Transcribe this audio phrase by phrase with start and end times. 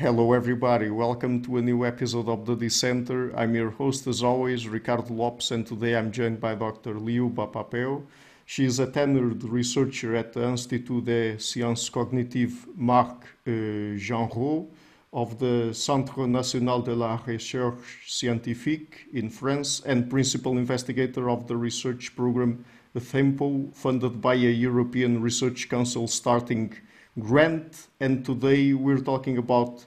[0.00, 0.88] Hello, everybody.
[0.88, 3.36] Welcome to a new episode of the Dissenter.
[3.36, 6.94] I'm your host, as always, Ricardo Lopes, and today I'm joined by Dr.
[6.94, 8.06] Liuba Papeo.
[8.46, 13.50] She is a tenured researcher at the Institut des Sciences Cognitives Marc uh,
[13.98, 14.70] Jeannerod
[15.12, 21.58] of the Centre National de la Recherche Scientifique in France and principal investigator of the
[21.58, 22.64] research program
[22.96, 26.74] THEMPO, funded by a European Research Council starting
[27.18, 27.88] grant.
[28.00, 29.84] And today we're talking about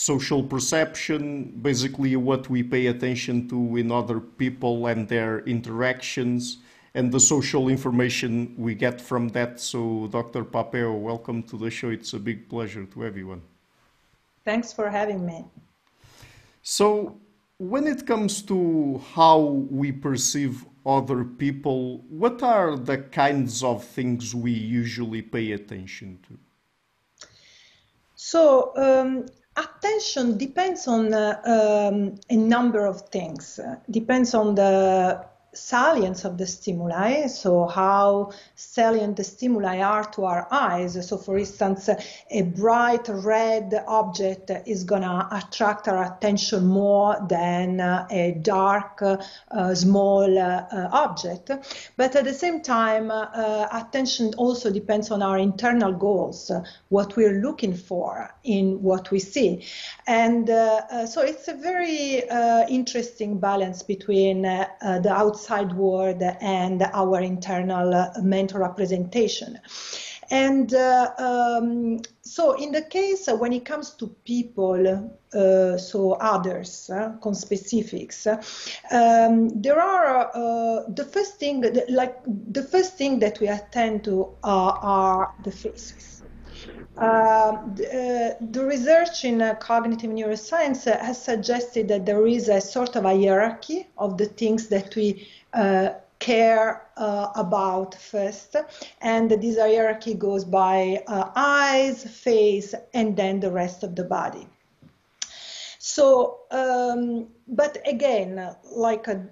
[0.00, 6.56] social perception, basically what we pay attention to in other people and their interactions,
[6.94, 9.60] and the social information we get from that.
[9.60, 10.42] So, Dr.
[10.42, 11.90] Papeo, welcome to the show.
[11.90, 13.42] It's a big pleasure to everyone.
[14.42, 15.44] Thanks for having me.
[16.62, 17.18] So,
[17.58, 19.38] when it comes to how
[19.70, 26.38] we perceive other people, what are the kinds of things we usually pay attention to?
[28.16, 29.26] So, um,
[29.60, 33.60] attention depends on uh, um, a number of things.
[33.90, 40.46] Depends on the salience of the stimuli, so how salient the stimuli are to our
[40.50, 41.08] eyes.
[41.08, 41.88] So, for instance,
[42.30, 49.02] a bright red object is going to attract our attention more than uh, a dark,
[49.02, 51.50] uh, small uh, object.
[51.96, 56.50] But at the same time, uh, attention also depends on our internal goals,
[56.90, 59.64] what we're looking for in what we see.
[60.06, 62.22] And uh, so, it's a very
[62.68, 69.58] interesting balance between the outside outside world and our internal uh, mental representation.
[70.30, 76.12] And uh, um, so, in the case uh, when it comes to people, uh, so
[76.12, 78.26] others, uh, conspecifics,
[78.92, 84.28] um, there are uh, the first thing, like the first thing that we attend to
[84.44, 86.19] are the faces.
[86.96, 92.60] Uh, the, uh, the, research in uh, cognitive neuroscience has suggested that there is a
[92.60, 98.54] sort of a hierarchy of the things that we uh, care uh, about first.
[99.00, 104.46] And this hierarchy goes by uh, eyes, face, and then the rest of the body.
[105.78, 109.26] So, um, but again, like a,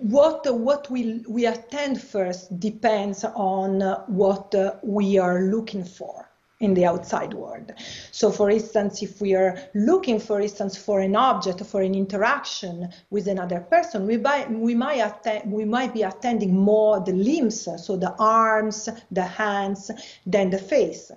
[0.00, 6.30] what what we we attend first depends on uh, what uh, we are looking for
[6.60, 7.72] in the outside world.
[8.10, 12.90] So, for instance, if we are looking, for instance, for an object, for an interaction
[13.08, 17.66] with another person, we, buy, we, might, attend, we might be attending more the limbs,
[17.82, 19.90] so the arms, the hands,
[20.26, 21.10] than the face.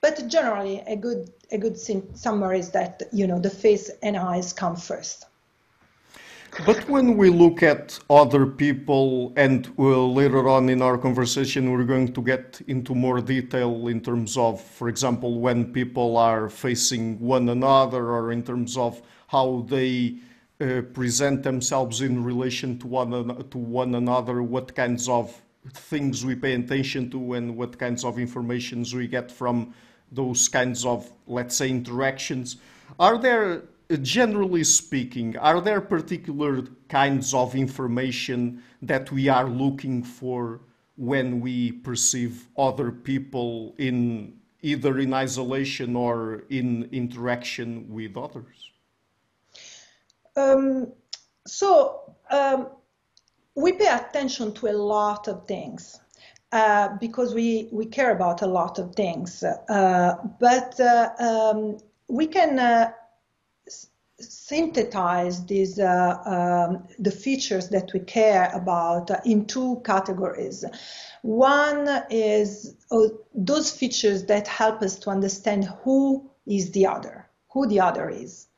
[0.00, 4.52] But generally, a good, a good summary is that, you know, the face and eyes
[4.52, 5.27] come first.
[6.66, 11.84] But when we look at other people, and well, later on in our conversation, we're
[11.84, 17.18] going to get into more detail in terms of, for example, when people are facing
[17.20, 20.16] one another, or in terms of how they
[20.60, 23.10] uh, present themselves in relation to one,
[23.50, 25.40] to one another, what kinds of
[25.72, 29.72] things we pay attention to, and what kinds of informations we get from
[30.10, 32.56] those kinds of, let's say, interactions.
[32.98, 33.62] Are there
[33.96, 40.60] generally speaking, are there particular kinds of information that we are looking for
[40.96, 48.70] when we perceive other people in either in isolation or in interaction with others?
[50.36, 50.92] Um,
[51.46, 52.68] so um,
[53.54, 56.00] we pay attention to a lot of things.
[56.50, 59.42] Uh, because we, we care about a lot of things.
[59.42, 61.76] Uh, but uh, um,
[62.08, 62.90] we can uh,
[64.20, 70.64] synthesize these uh, um, the features that we care about uh, in two categories.
[71.22, 77.66] One is uh, those features that help us to understand who is the other, who
[77.66, 78.48] the other is,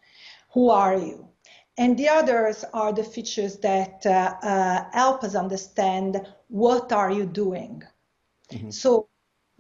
[0.53, 1.29] who are you.
[1.77, 7.27] And the others are the features that uh, uh, help us understand what are you
[7.27, 7.83] doing.
[8.51, 8.71] Mm-hmm.
[8.71, 9.10] So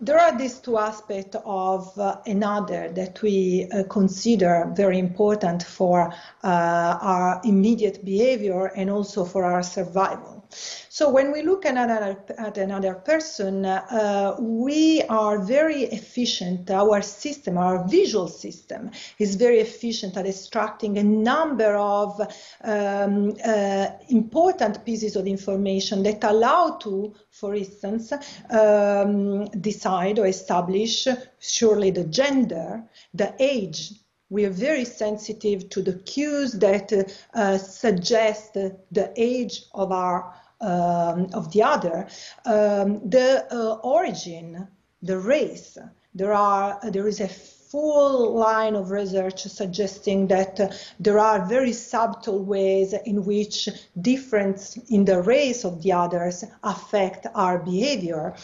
[0.00, 6.12] there are these two aspects of uh, another that we uh, consider very important for
[6.42, 10.39] uh, our immediate behavior and also for our survival.
[10.52, 16.70] So when we look at another, at another person, uh, we are very efficient.
[16.70, 22.20] Our system, our visual system, is very efficient at extracting a number of
[22.64, 28.12] um, uh, important pieces of information that allow to, for instance,
[28.50, 31.06] um, decide or establish
[31.38, 32.82] surely the gender,
[33.14, 33.92] the age,
[34.28, 36.92] we are very sensitive to the cues that
[37.34, 42.08] uh, suggest the age of our um, of the other,
[42.44, 44.68] um, the uh, origin,
[45.02, 45.78] the race.
[46.14, 47.28] There are there is a
[47.70, 50.68] full line of research suggesting that uh,
[50.98, 53.68] there are very subtle ways in which
[54.00, 58.34] difference in the race of the others affect our behavior.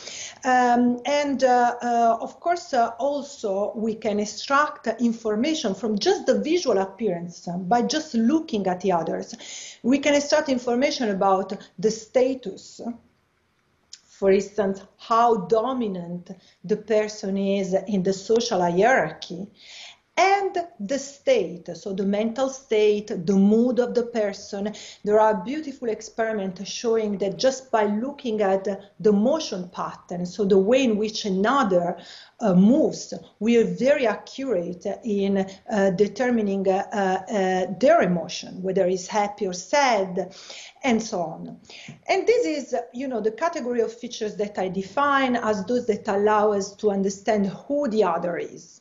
[0.44, 6.38] Um, and uh, uh, of course, uh, also we can extract information from just the
[6.38, 9.34] visual appearance by just looking at the others.
[9.82, 12.80] We can extract information about the status
[14.18, 16.30] for instance, how dominant
[16.64, 19.46] the person is in the social hierarchy,
[20.16, 24.72] and the state, so the mental state, the mood of the person.
[25.04, 28.66] There are beautiful experiments showing that just by looking at
[28.98, 31.98] the motion pattern, so the way in which another
[32.40, 39.06] uh, moves, we are very accurate in uh, determining uh, uh their emotion, whether it's
[39.06, 40.34] happy or sad,
[40.82, 41.60] and so on.
[42.08, 46.08] And this is, you know, the category of features that I define as those that
[46.08, 48.80] allow us to understand who the other is.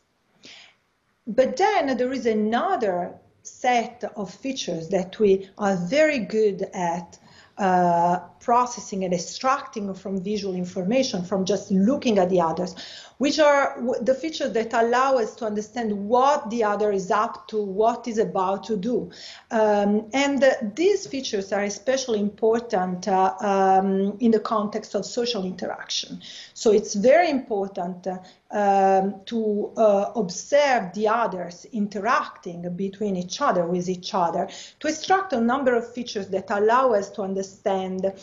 [1.28, 7.18] But then there is another set of features that we are very good at
[7.58, 12.76] uh, processing and extracting from visual information from just looking at the others,
[13.18, 17.58] which are the features that allow us to understand what the other is up to,
[17.60, 19.10] what is about to do.
[19.50, 25.44] Um, and uh, these features are especially important uh, um, in the context of social
[25.44, 26.22] interaction.
[26.54, 28.20] So it's very important uh,
[28.52, 34.48] um, to uh, observe the others interacting between each other, with each other,
[34.80, 38.14] to extract a number of features that allow us to understand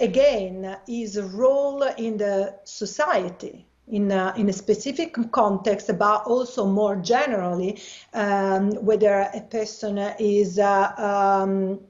[0.00, 6.96] again, his role in the society in a, in a specific context, but also more
[6.96, 7.80] generally,
[8.14, 11.80] um, whether a person is uh, um,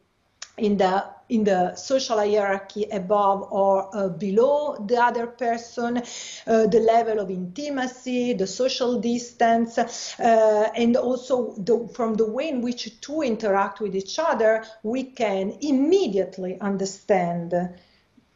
[0.59, 6.81] in the in the social hierarchy above or uh, below the other person, uh, the
[6.81, 13.01] level of intimacy, the social distance, uh, and also the, from the way in which
[13.01, 17.55] two interact with each other, we can immediately understand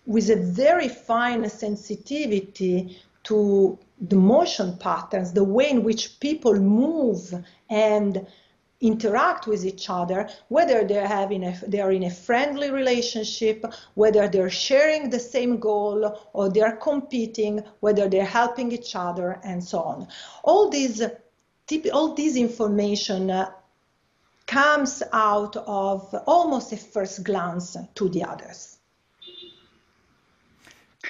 [0.06, 7.34] with a very fine sensitivity to the motion patterns, the way in which people move
[7.68, 8.26] and
[8.80, 13.64] interact with each other, whether they're having a, they're in a friendly relationship,
[13.94, 19.62] whether they're sharing the same goal or they're competing, whether they're helping each other, and
[19.62, 20.08] so on.
[20.42, 21.02] All these,
[21.92, 23.50] all this information uh,
[24.46, 28.75] comes out of almost a first glance to the others.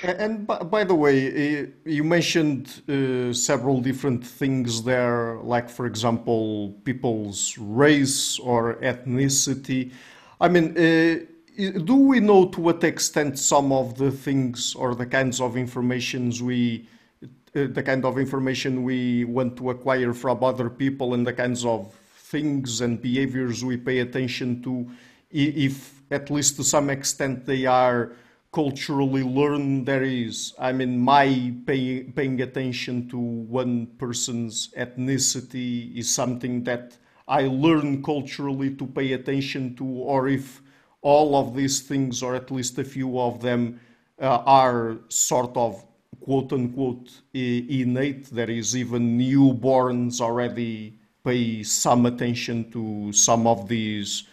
[0.03, 6.75] And by, by, the way, you mentioned uh, several different things there, like, for example,
[6.85, 9.93] people's race or ethnicity.
[10.41, 11.25] I mean, uh,
[11.57, 16.43] do we know to what extent some of the things or the kinds of informations
[16.43, 16.87] we,
[17.23, 21.65] uh, the kind of information we want to acquire from other people and the kinds
[21.65, 24.87] of things and behaviors we pay attention to,
[25.31, 28.13] if at least to some extent they are
[28.57, 30.55] culturally learned there is.
[30.59, 36.97] I mean, my pay, paying attention to one person's ethnicity is something that
[37.29, 40.63] I learn culturally to pay attention to, or if
[41.03, 43.79] all of these things, or at least a few of them,
[44.23, 45.85] uh, are sort of
[46.21, 48.25] quote unquote innate.
[48.33, 54.25] There is even newborns already pay some attention to some of these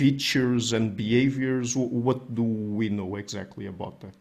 [0.00, 1.76] features and behaviors?
[1.76, 2.42] What do
[2.78, 4.16] we know exactly about that?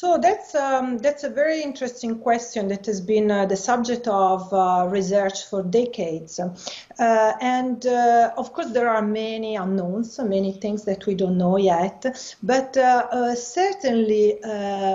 [0.00, 4.52] So that's um, that's a very interesting question that has been uh, the subject of
[4.52, 10.84] uh, research for decades, uh, and uh, of course there are many unknowns, many things
[10.84, 12.04] that we don't know yet.
[12.42, 14.40] But uh, uh, certainly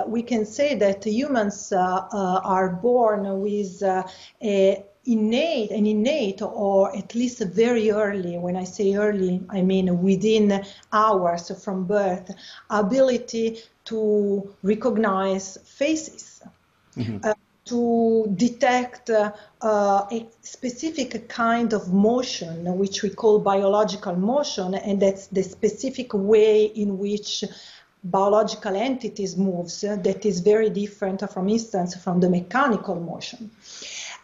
[0.06, 7.40] we can say that humans are born with a innate an innate or at least
[7.62, 12.30] very early when i say early i mean within hours from birth
[12.70, 16.42] ability to recognize faces
[16.96, 17.18] mm-hmm.
[17.24, 24.74] uh, to detect uh, uh, a specific kind of motion which we call biological motion
[24.74, 27.44] and that's the specific way in which
[28.04, 33.50] biological entities moves that is very different from instance from the mechanical motion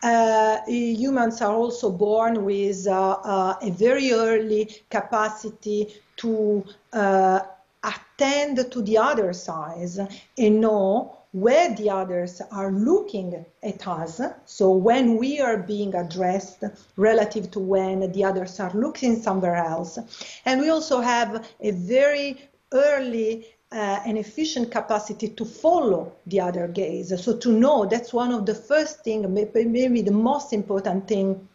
[0.02, 8.82] uh, humans are also born with uh, uh, a very early capacity to attend to
[8.82, 9.98] the other sides
[10.38, 14.20] and know where the others are looking at us.
[14.46, 16.64] So when we are being addressed
[16.96, 19.98] relative to when the others are looking somewhere else.
[20.46, 26.68] And we also have a very early uh, an efficient capacity to follow the other
[26.68, 27.12] gaze.
[27.22, 31.48] So to know that's one of the first thing, maybe the most important thing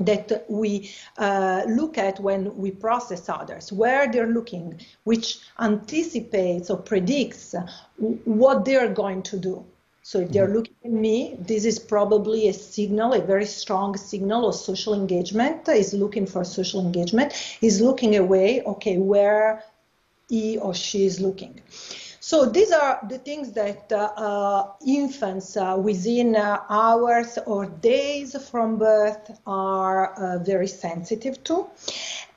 [0.00, 6.78] that we uh, look at when we process others, where they're looking, which anticipates or
[6.78, 7.54] predicts
[8.24, 9.64] what they're going to do.
[10.02, 10.54] So if they're mm-hmm.
[10.56, 15.68] looking at me, this is probably a signal, a very strong signal of social engagement,
[15.68, 19.62] is looking for social engagement, is looking away, okay, where
[20.30, 21.60] he or she is looking.
[22.20, 28.36] So these are the things that uh, uh, infants uh, within uh, hours or days
[28.48, 31.66] from birth are uh, very sensitive to.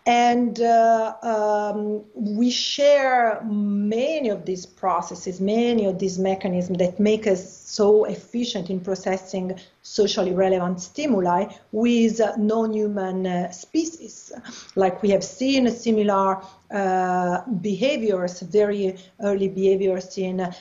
[0.05, 7.62] And um, we share many of these processes, many of these mechanisms that make us
[7.73, 14.31] so efficient in processing socially relevant stimuli with non-human uh, species.
[14.75, 20.51] Like we have seen similar uh, behaviors, very early behaviors in uh,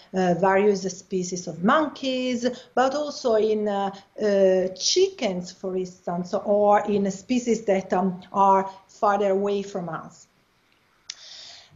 [0.40, 3.90] various species of monkeys, but also in uh,
[4.20, 10.28] uh, chickens, for instance, or in species that um, are farther away from us.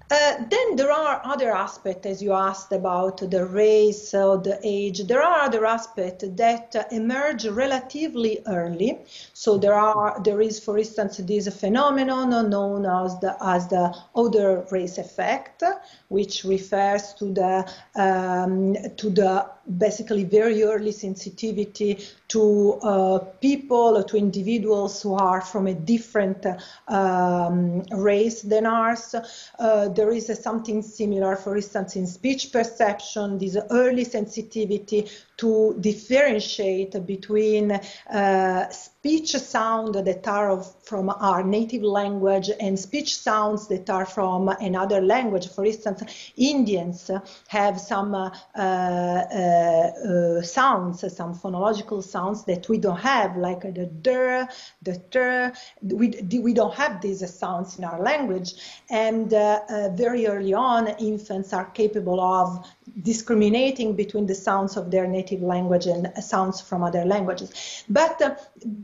[0.08, 5.04] Uh, then there are other aspects, as you asked about the race or the age.
[5.08, 9.00] There are other aspects that emerge relatively early.
[9.32, 14.64] So there are, there is, for instance, this phenomenon known as the as the other
[14.70, 15.64] race effect,
[16.08, 19.46] which refers to the um, to the
[19.78, 21.98] basically very early sensitivity
[22.28, 26.46] to uh, people, to individuals who are from a different
[26.88, 29.14] um, race than ours.
[29.58, 37.06] Uh, there is something similar, for instance, in speech perception, this early sensitivity to differentiate
[37.06, 43.88] between uh, speech sounds that are of, from our native language and speech sounds that
[43.90, 45.48] are from another language.
[45.48, 46.02] For instance,
[46.36, 47.10] Indians
[47.48, 53.86] have some uh, uh, uh sounds, some phonological sounds that we don't have, like the
[53.86, 54.48] der,
[54.82, 55.52] the ter.
[55.82, 56.08] We,
[56.40, 58.54] we don't have these sounds in our language.
[58.90, 62.66] And uh, uh, very early on, infants are capable of
[63.02, 67.84] discriminating between the sounds of their native language and sounds from other languages.
[67.88, 68.36] But uh,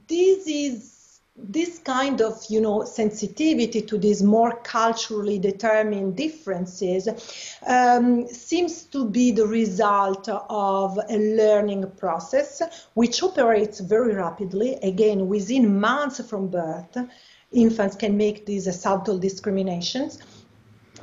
[0.07, 1.03] this is
[1.37, 7.09] this kind of you know sensitivity to these more culturally determined differences
[7.67, 12.61] um, seems to be the result of a learning process
[12.95, 16.99] which operates very rapidly again within months from birth
[17.53, 20.19] infants can make these subtle discriminations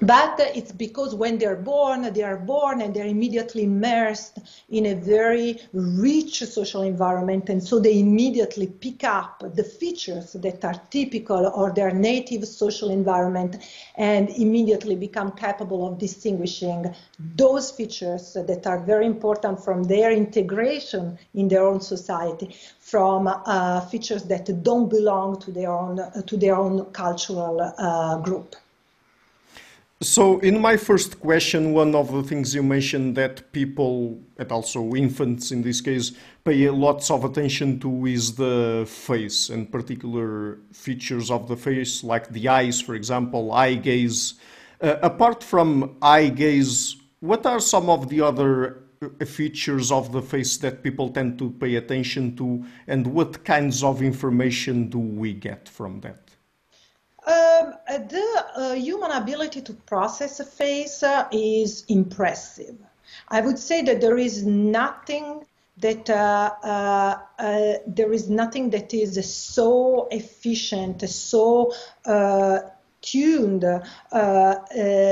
[0.02, 4.40] but it's because when they're born, they are born and they're immediately immersed
[4.70, 7.50] in a very rich social environment.
[7.50, 12.92] And so they immediately pick up the features that are typical or their native social
[12.92, 13.58] environment
[13.96, 16.94] and immediately become capable of distinguishing
[17.36, 23.82] those features that are very important from their integration in their own society from uh,
[23.88, 28.56] features that don't belong to their own, to their own cultural uh, group.
[30.02, 34.96] So, in my first question, one of the things you mentioned that people, and also
[34.96, 36.14] infants in this case,
[36.46, 42.30] pay lots of attention to is the face and particular features of the face, like
[42.30, 44.36] the eyes, for example, eye gaze.
[44.80, 50.22] Uh, apart from eye gaze, what are some of the other uh, features of the
[50.22, 55.34] face that people tend to pay attention to, and what kinds of information do we
[55.34, 56.29] get from that?
[57.30, 62.76] Um, the uh, human ability to process a face uh, is impressive.
[63.28, 65.46] I would say that there is nothing
[65.78, 71.72] that uh, uh, uh there is nothing that is so efficient, so
[72.06, 72.60] uh,
[73.02, 73.80] tuned uh,
[74.12, 74.56] uh,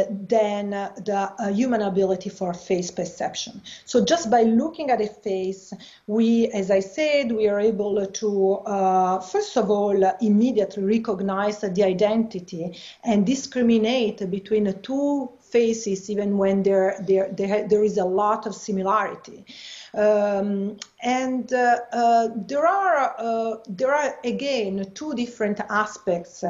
[0.09, 3.61] than the uh, human ability for face perception.
[3.85, 5.73] So just by looking at a face,
[6.07, 11.83] we, as I said, we are able to, uh, first of all, immediately recognize the
[11.83, 18.45] identity and discriminate between two faces, even when there, there, there, there is a lot
[18.45, 19.45] of similarity.
[19.93, 26.43] Um, and uh, uh, there are there are again two different aspects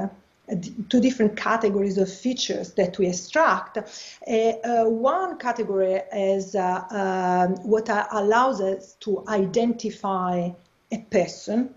[0.89, 3.77] two different categories of features that we extract.
[3.77, 10.49] Uh, uh, one category is uh, um, what allows us to identify
[10.91, 11.73] a person.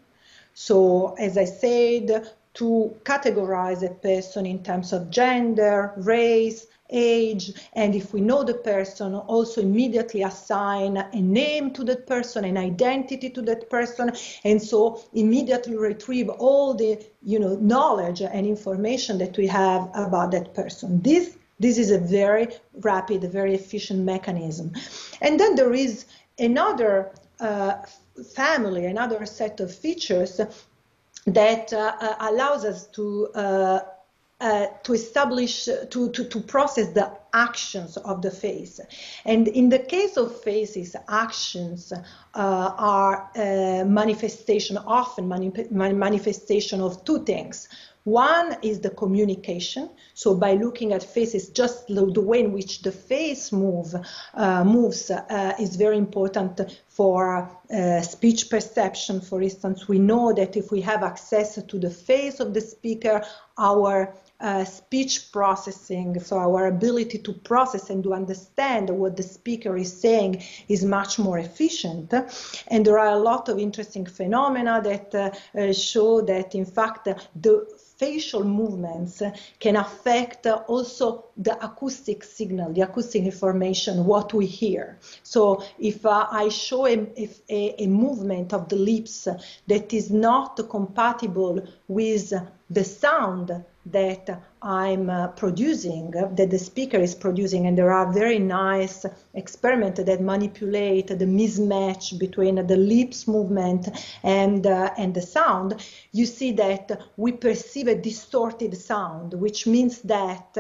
[0.54, 7.94] So, as I said, to categorize a person in terms of gender, race, age, and
[7.94, 13.30] if we know the person, also immediately assign a name to that person, an identity
[13.30, 14.12] to that person,
[14.44, 20.30] and so immediately retrieve all the you know knowledge and information that we have about
[20.32, 21.00] that person.
[21.02, 22.46] This This is a very
[22.80, 24.72] rapid, very efficient mechanism.
[25.20, 26.06] And then there is
[26.38, 27.74] another uh,
[28.34, 30.40] family, another set of features
[31.26, 33.80] that uh, allows us to uh,
[34.40, 38.80] uh, to establish, to, to, to process the actions of the face.
[39.24, 41.98] And in the case of faces, actions uh,
[42.34, 47.68] are uh, manifestation, often mani manifestation of two things.
[48.04, 49.90] One is the communication.
[50.14, 53.94] So by looking at faces, just the, the way in which the face move
[54.34, 59.20] uh, moves uh, is very important for uh, speech perception.
[59.20, 63.22] For instance, we know that if we have access to the face of the speaker,
[63.58, 69.76] our uh, speech processing, so our ability to process and to understand what the speaker
[69.76, 72.12] is saying is much more efficient.
[72.68, 77.08] And there are a lot of interesting phenomena that uh, uh, show that, in fact,
[77.40, 77.66] the
[78.00, 79.22] facial movements
[79.58, 84.98] can affect also the acoustic signal, the acoustic information, what we hear.
[85.22, 86.96] So if uh, I show a,
[87.50, 89.28] a, a, movement of the lips
[89.66, 92.32] that is not compatible with
[92.70, 98.38] the sound that I'm uh, producing, that the speaker is producing, and there are very
[98.38, 103.88] nice experiments that manipulate the mismatch between the lips movement
[104.22, 105.84] and uh, and the sound.
[106.12, 110.56] You see that we perceive a distorted sound, which means that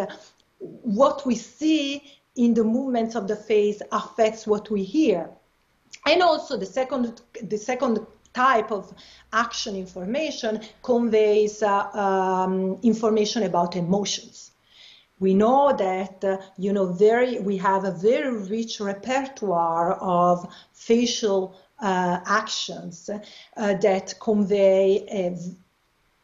[0.58, 2.02] what we see
[2.36, 5.30] in the movements of the face affects what we hear.
[6.06, 8.92] And also the second the second type of
[9.32, 14.52] action information conveys uh, um, information about emotions.
[15.18, 21.54] We know that uh, you know very we have a very rich repertoire of facial
[21.80, 25.36] uh, actions uh, that convey a,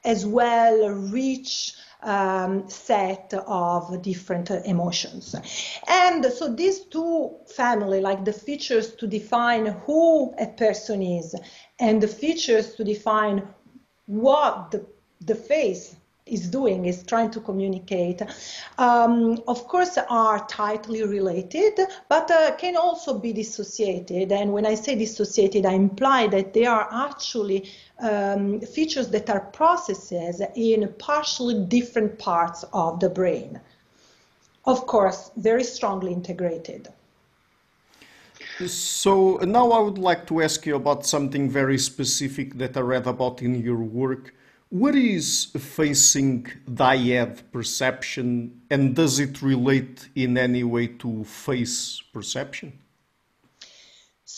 [0.05, 5.35] as well rich um, set of different emotions.
[5.88, 11.35] And so these two family, like the features to define who a person is
[11.79, 13.49] and the features to define
[14.07, 14.87] what the,
[15.21, 18.21] the face is doing, is trying to communicate,
[18.78, 24.32] um, of course, are tightly related, but uh, can also be dissociated.
[24.32, 29.41] And when I say dissociated, I imply that they are actually um, features that are
[29.41, 33.60] processes in partially different parts of the brain.
[34.65, 36.89] Of course, very strongly integrated.
[38.67, 43.06] So now I would like to ask you about something very specific that I read
[43.06, 44.34] about in your work.
[44.69, 52.76] What is facing dyad perception and does it relate in any way to face perception?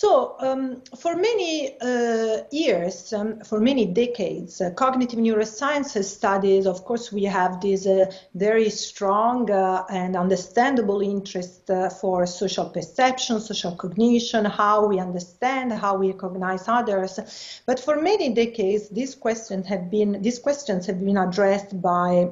[0.00, 6.68] So, um, for many uh, years, um, for many decades, uh, cognitive neuroscience has studied.
[6.68, 12.70] Of course, we have this uh, very strong uh, and understandable interest uh, for social
[12.70, 17.18] perception, social cognition, how we understand, how we recognize others.
[17.66, 22.30] But for many decades, these questions have been these questions have been addressed by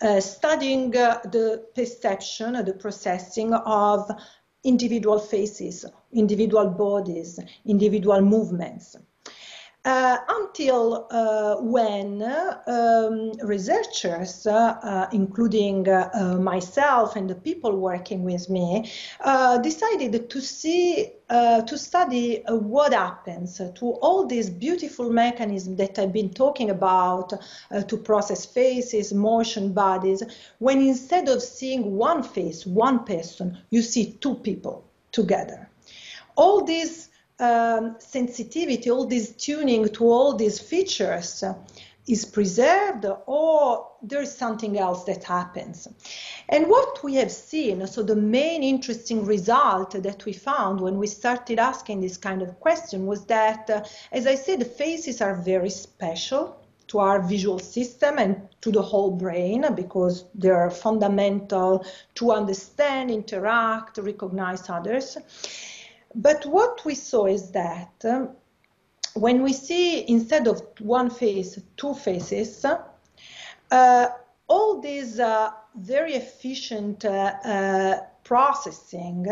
[0.00, 4.10] uh, studying uh, the perception, uh, the processing of
[4.64, 8.96] individual faces, individual bodies, individual movements.
[9.86, 12.22] Uh, until uh, when
[12.66, 18.92] um, researchers, uh, uh including uh, uh, myself and the people working with me,
[19.62, 26.34] decided to see, to study what happens to all these beautiful mechanisms that I've been
[26.34, 27.32] talking about
[27.88, 30.22] to process faces, motion, bodies,
[30.58, 35.70] when instead of seeing one face, one person, you see two people together.
[36.36, 37.09] All these
[37.40, 41.42] um, sensitivity, all this tuning to all these features
[42.06, 45.86] is preserved or there's something else that happens.
[46.48, 51.06] And what we have seen, so the main interesting result that we found when we
[51.06, 55.34] started asking this kind of question was that, uh, as I said, the faces are
[55.34, 56.56] very special
[56.88, 63.98] to our visual system and to the whole brain because they're fundamental to understand, interact,
[63.98, 65.16] recognize others.
[66.14, 68.30] But what we saw is that um,
[69.14, 72.64] when we see instead of one face, two faces,
[73.70, 74.06] uh,
[74.48, 79.26] all these uh, very efficient uh, uh processing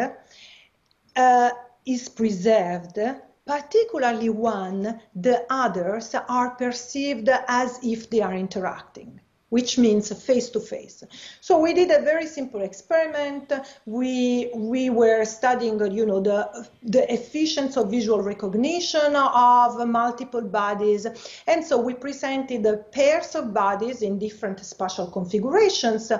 [1.17, 1.51] uh,
[1.85, 2.99] is preserved,
[3.45, 9.21] particularly when the others are perceived as if they are interacting.
[9.51, 11.03] Which means face to face.
[11.41, 13.53] So we did a very simple experiment.
[13.87, 21.07] We we were studying, you know, the the efficiency of visual recognition of multiple bodies,
[21.47, 26.13] and so we presented pairs of bodies in different spatial configurations,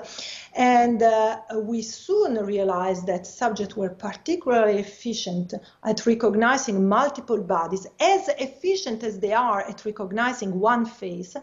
[0.55, 8.27] and uh, we soon realized that subjects were particularly efficient at recognizing multiple bodies, as
[8.39, 11.35] efficient as they are at recognizing one face,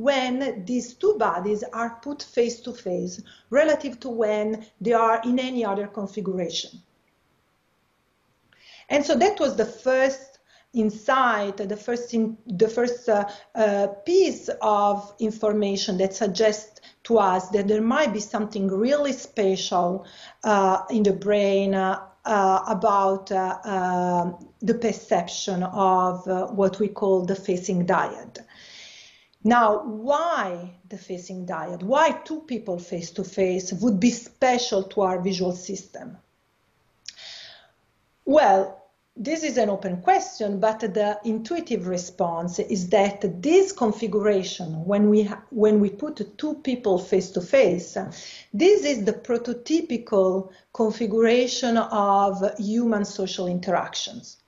[0.00, 5.38] when these two bodies are put face to face relative to when they are in
[5.38, 6.70] any other configuration.
[8.88, 10.38] And so that was the first
[10.72, 17.48] insight, the first, in, the first uh, uh, piece of information that suggests to us
[17.48, 20.06] that there might be something really special
[20.44, 27.34] uh, in the brain uh, uh, about uh, the perception of what we call the
[27.34, 28.38] facing dyad.
[29.42, 31.82] Now, why the facing dyad?
[31.82, 36.18] Why two people face to face would be special to our visual system?
[38.26, 38.80] Well,
[39.16, 45.24] this is an open question, but the intuitive response is that this configuration, when we
[45.50, 47.96] when we put two people face to face,
[48.54, 54.39] this is the prototypical configuration of human social interactions.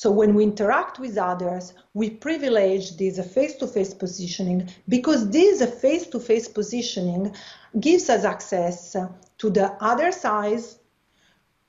[0.00, 7.34] So when we interact with others, we privilege this face-to-face positioning because this face-to-face positioning
[7.78, 8.96] gives us access
[9.36, 10.78] to the other's eyes,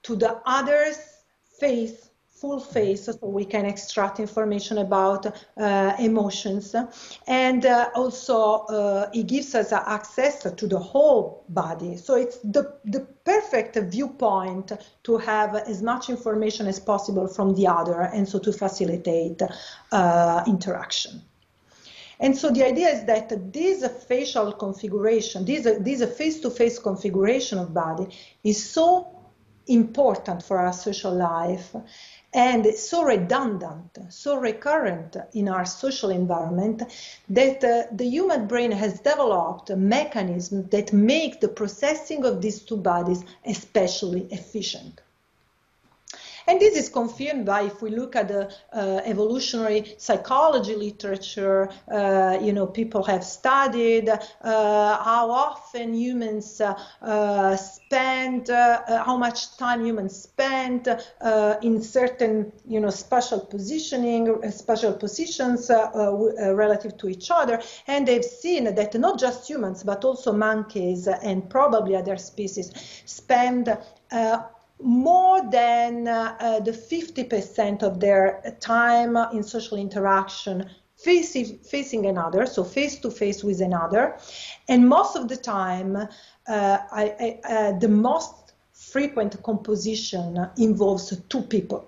[0.04, 0.98] to the other's
[1.60, 2.11] face,
[2.42, 6.76] full face so we can extract information about uh, emotions.
[7.28, 11.98] And uh, also uh, it gives us access to the whole body.
[11.98, 14.72] So it's the, the perfect viewpoint
[15.04, 19.42] to have as much information as possible from the other and so to facilitate
[19.92, 21.22] uh, interaction.
[22.20, 28.08] And so the idea is that this facial configuration, this, this face-to-face configuration of body
[28.44, 29.22] is so
[29.68, 31.76] important for our social life
[32.34, 36.82] and so redundant, so recurrent in our social environment
[37.28, 42.62] that uh, the human brain has developed a mechanism that make the processing of these
[42.62, 45.02] two bodies especially efficient.
[46.48, 52.38] And this is confirmed by if we look at the uh, evolutionary psychology literature, uh,
[52.42, 54.18] you know, people have studied uh,
[55.04, 60.88] how often humans uh, uh, spend, uh, how much time humans spend
[61.62, 67.62] in certain, you know, special positioning, special positions relative to each other.
[67.88, 72.72] And they've seen that not just humans, but also monkeys and probably other species
[73.06, 73.78] spend
[74.84, 82.46] more than uh, uh, the 50% of their time in social interaction facing, facing another,
[82.46, 84.18] so face to face with another.
[84.68, 86.08] And most of the time, uh,
[86.48, 91.88] I, I, uh, the most frequent composition involves two people.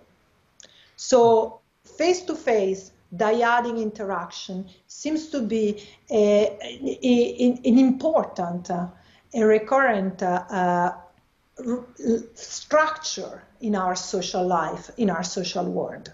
[0.95, 6.58] So face to face, dyadic interaction seems to be a,
[7.03, 8.88] a, an important, uh,
[9.36, 10.93] a recurrent uh,
[12.35, 16.11] structure in our social life, in our social world.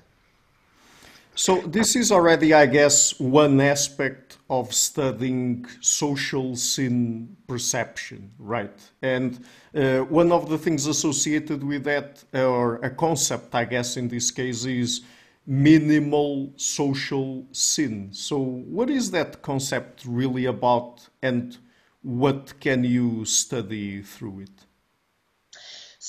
[1.36, 8.78] So, this is already, I guess, one aspect of studying social scene perception, right?
[9.02, 9.40] And
[9.74, 14.32] uh, one of the things associated with that, or a concept, I guess, in this
[14.32, 15.02] case, is
[15.48, 18.10] minimal social scene.
[18.12, 21.58] So, what is that concept really about, and
[22.02, 24.66] what can you study through it?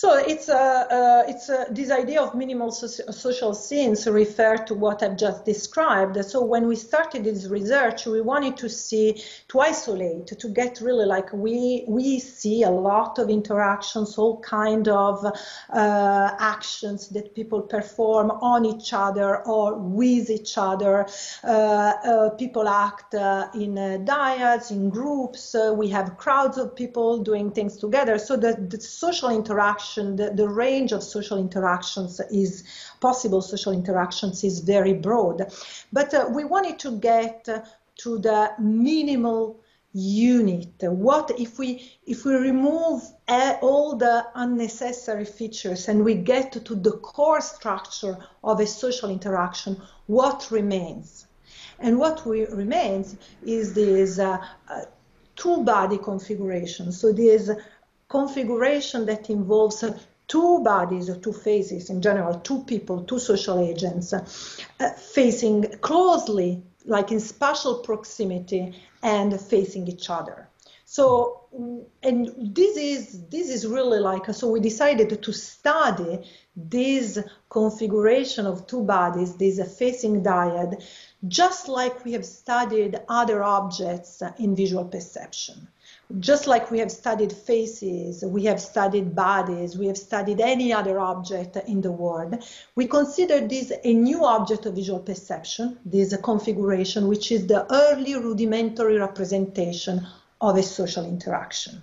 [0.01, 4.75] So it's a, uh, it's a, this idea of minimal so social scenes refer to
[4.75, 6.25] what I've just described.
[6.25, 11.05] So when we started this research, we wanted to see, to isolate, to get really
[11.05, 17.61] like we we see a lot of interactions, all kind of uh, actions that people
[17.61, 21.07] perform on each other or with each other.
[21.45, 25.55] Uh, uh people act uh, in uh, dyads, in groups.
[25.75, 28.17] we have crowds of people doing things together.
[28.17, 32.65] So the, the social interaction interaction, the, the range of social interactions is
[33.01, 35.53] possible social interactions is very broad.
[35.93, 39.61] But uh, we wanted to get to the minimal
[39.93, 40.69] unit.
[40.83, 43.03] What if we if we remove
[43.61, 49.77] all the unnecessary features and we get to the core structure of a social interaction
[50.07, 51.27] what remains?
[51.81, 54.83] And what we, remains is this uh, uh,
[55.35, 56.93] two body configuration.
[56.93, 57.51] So this
[58.11, 59.85] configuration that involves
[60.27, 64.23] two bodies or two faces in general, two people, two social agents uh,
[64.91, 70.49] facing closely like in spatial proximity and facing each other.
[70.85, 71.45] So,
[72.03, 77.19] and this is this is really like so we decided to study this
[77.49, 80.83] configuration of two bodies, this facing dyad,
[81.29, 85.69] just like we have studied other objects in visual perception.
[86.19, 90.99] Just like we have studied faces, we have studied bodies, we have studied any other
[90.99, 92.43] object in the world,
[92.75, 97.65] we consider this a new object of visual perception, this a configuration, which is the
[97.73, 100.05] early rudimentary representation
[100.41, 101.81] of a social interaction.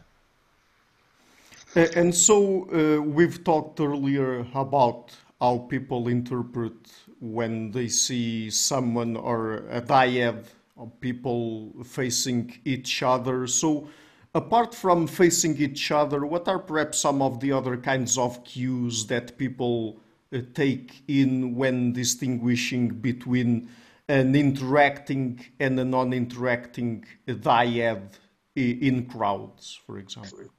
[1.75, 6.73] And so uh, we've talked earlier about how people interpret
[7.21, 13.47] when they see someone or a dyad of people facing each other.
[13.47, 13.87] So
[14.33, 19.05] apart from facing each other, what are perhaps some of the other kinds of cues
[19.07, 19.99] that people
[20.33, 23.69] uh, take in when distinguishing between
[24.09, 28.13] an interacting and a non-interacting dyad
[28.55, 30.49] in crowds, for example?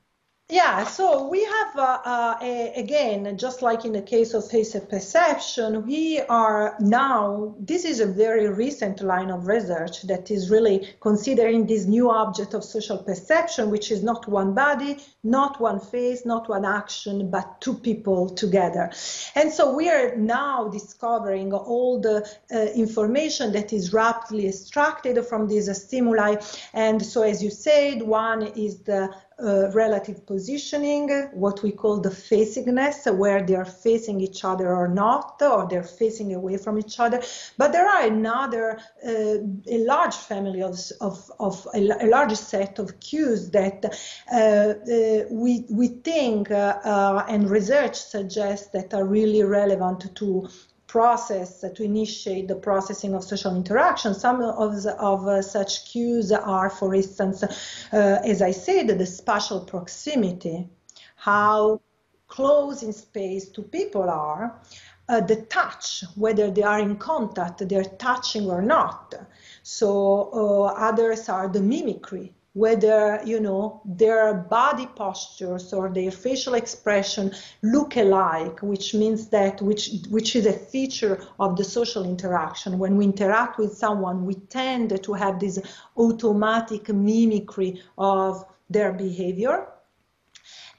[0.50, 4.74] Yeah, so we have, uh, uh, a, again, just like in the case of face
[4.88, 10.88] perception, we are now, this is a very recent line of research that is really
[11.00, 16.24] considering this new object of social perception, which is not one body, not one face,
[16.24, 18.90] not one action, but two people together.
[19.34, 25.46] And so we are now discovering all the uh, information that is rapidly extracted from
[25.46, 26.36] these stimuli.
[26.72, 32.10] And so, as you said, one is the uh, relative positioning, what we call the
[32.10, 36.98] facingness, where they are facing each other or not, or they're facing away from each
[36.98, 37.22] other.
[37.56, 42.78] But there are another, uh, a large family of, of, of a, a, large set
[42.78, 43.84] of cues that
[44.32, 50.48] uh, uh we, we think uh, uh, and research suggests that are really relevant to
[50.88, 54.14] process to initiate the processing of social interaction.
[54.14, 59.06] Some of, the, of uh, such cues are, for instance, uh, as I said, the
[59.06, 60.66] spatial proximity,
[61.14, 61.80] how
[62.26, 64.60] close in space two people are,
[65.08, 69.14] uh, the touch, whether they are in contact, they're touching or not.
[69.62, 76.54] So uh, others are the mimicry, whether you know their body postures or their facial
[76.54, 77.32] expression
[77.62, 82.78] look alike which means that which which is a feature of the social interaction.
[82.78, 85.58] When we interact with someone we tend to have this
[85.96, 89.66] automatic mimicry of their behavior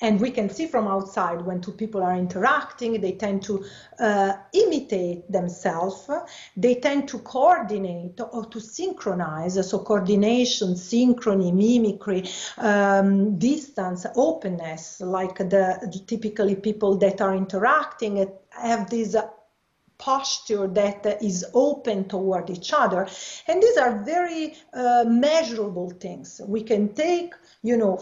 [0.01, 3.65] and we can see from outside when two people are interacting, they tend to
[3.99, 6.09] uh, imitate themselves.
[6.55, 9.69] They tend to coordinate or to synchronize.
[9.69, 18.89] So coordination, synchrony, mimicry, um, distance, openness, like the typically people that are interacting have
[18.89, 19.15] this
[19.97, 23.05] posture that is open toward each other.
[23.47, 26.39] And these are very uh, measurable things.
[26.47, 27.33] We can take,
[27.63, 28.01] you know,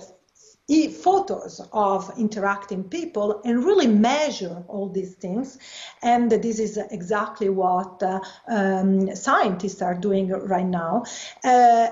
[0.68, 5.58] photos of interacting people and really measure all these things.
[6.04, 11.06] And this is exactly what uh, um, scientists are doing right now.
[11.44, 11.88] Uh,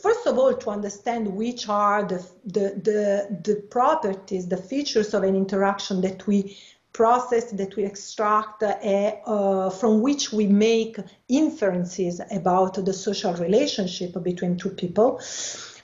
[0.00, 5.24] first of all, to understand which are the, the, the, the properties, the features of
[5.24, 6.56] an interaction that we
[6.92, 8.76] process that we extract uh,
[9.26, 10.96] uh, from which we make
[11.28, 15.20] inferences about the social relationship between two people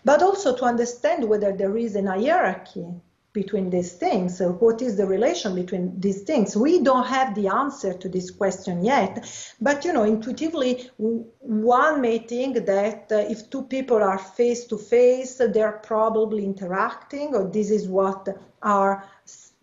[0.06, 2.86] but also to understand whether there is an hierarchy
[3.32, 4.38] between these things.
[4.38, 6.56] So what is the relation between these things?
[6.56, 9.12] We don't have the answer to this question yet,
[9.60, 14.78] but you know, intuitively, one may think that uh, if two people are face to
[14.78, 18.28] face, they're probably interacting, or this is what
[18.62, 19.04] our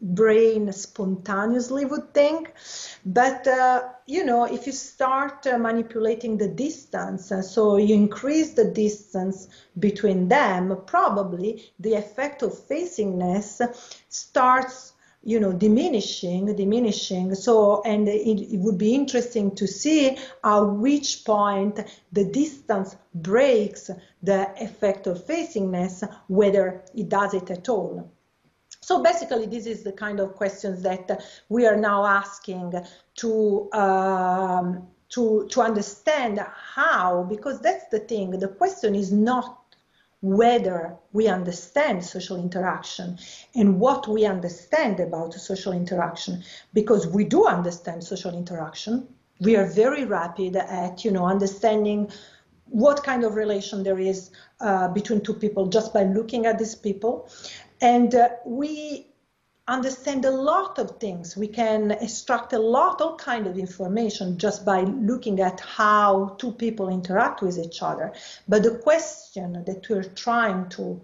[0.03, 2.53] brain spontaneously would think.
[3.05, 8.51] But, uh, you know, if you start uh, manipulating the distance, uh, so you increase
[8.51, 9.47] the distance
[9.79, 13.61] between them, probably the effect of facingness
[14.09, 14.93] starts
[15.25, 21.23] you know diminishing diminishing so and it, it, would be interesting to see at which
[21.23, 21.79] point
[22.11, 23.89] the distance breaks
[24.21, 28.11] the effect of facingness whether it does it at all
[28.83, 32.73] so basically, this is the kind of questions that we are now asking
[33.15, 38.31] to um, to to understand how, because that's the thing.
[38.31, 39.77] The question is not
[40.21, 43.17] whether we understand social interaction
[43.55, 46.43] and what we understand about social interaction,
[46.73, 49.07] because we do understand social interaction.
[49.39, 52.11] We are very rapid at you know understanding
[52.73, 56.73] what kind of relation there is uh, between two people just by looking at these
[56.73, 57.29] people
[57.83, 59.07] and uh, we
[59.67, 61.35] understand a lot of things.
[61.35, 66.53] We can extract a lot, all kind of information just by looking at how two
[66.53, 68.13] people interact with each other.
[68.47, 71.01] But the question that we're trying to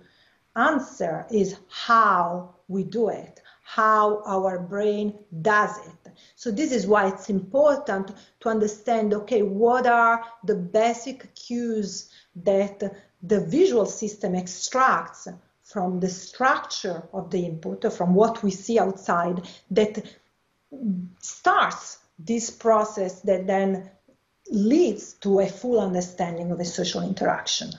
[0.55, 6.13] answer is how we do it, how our brain does it.
[6.37, 12.81] So this is why it's important to understand, okay, what are the basic cues that
[13.21, 15.27] the visual system extracts
[15.71, 20.03] from the structure of the input, from what we see outside, that
[21.19, 23.89] starts this process that then
[24.49, 27.71] leads to a full understanding of a social interaction.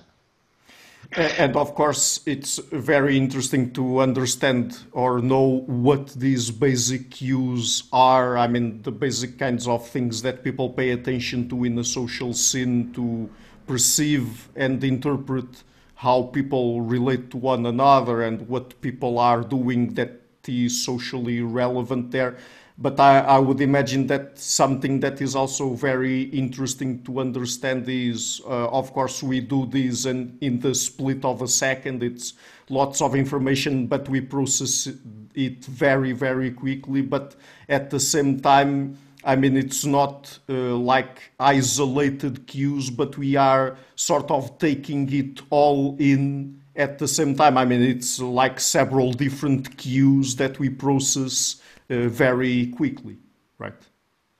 [1.16, 8.38] And of course, it's very interesting to understand or know what these basic cues are.
[8.38, 12.32] I mean, the basic kinds of things that people pay attention to in the social
[12.32, 13.28] scene to
[13.66, 15.64] perceive and interpret
[16.00, 20.12] how people relate to one another and what people are doing that
[20.48, 22.38] is socially relevant there.
[22.78, 28.40] But I, I, would imagine that something that is also very interesting to understand is,
[28.46, 32.02] uh, of course, we do this and in the split of a second.
[32.02, 32.32] It's
[32.70, 34.88] lots of information, but we process
[35.34, 37.02] it very, very quickly.
[37.02, 37.36] But
[37.68, 43.76] at the same time, I mean, it's not uh, like isolated cues, but we are
[43.94, 47.58] sort of taking it all in at the same time.
[47.58, 53.18] I mean, it's like several different cues that we process uh, very quickly,
[53.58, 53.74] right?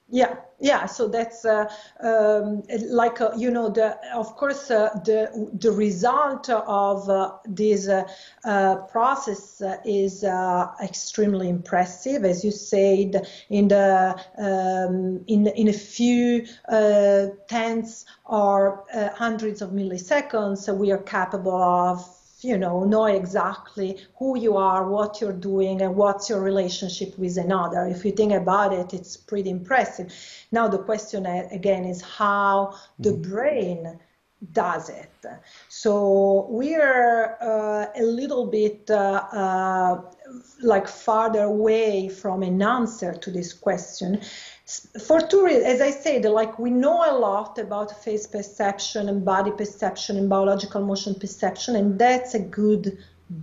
[0.08, 0.86] Yeah, yeah.
[0.86, 1.70] So that's uh,
[2.00, 7.88] um, like uh, you know the of course uh, the the result of uh, this
[7.88, 8.04] uh,
[8.44, 10.24] uh, process is
[10.82, 13.26] extremely impressive, as you said.
[13.48, 16.46] In the um, in in a few
[17.48, 24.56] tenths or hundreds of milliseconds, we are capable of you know know exactly who you
[24.56, 27.86] are what you're doing and what's your relationship with another.
[27.86, 30.12] If you think about it it's pretty impressive.
[30.52, 33.30] Now the question again is how the mm-hmm.
[33.30, 34.00] brain
[34.52, 35.10] does it.
[35.68, 40.02] So we're uh, a little bit uh, uh,
[40.62, 44.20] like farther away from an answer to this question
[45.06, 49.50] for reasons, as I said, like we know a lot about face perception and body
[49.50, 52.98] perception and biological motion perception, and that's a good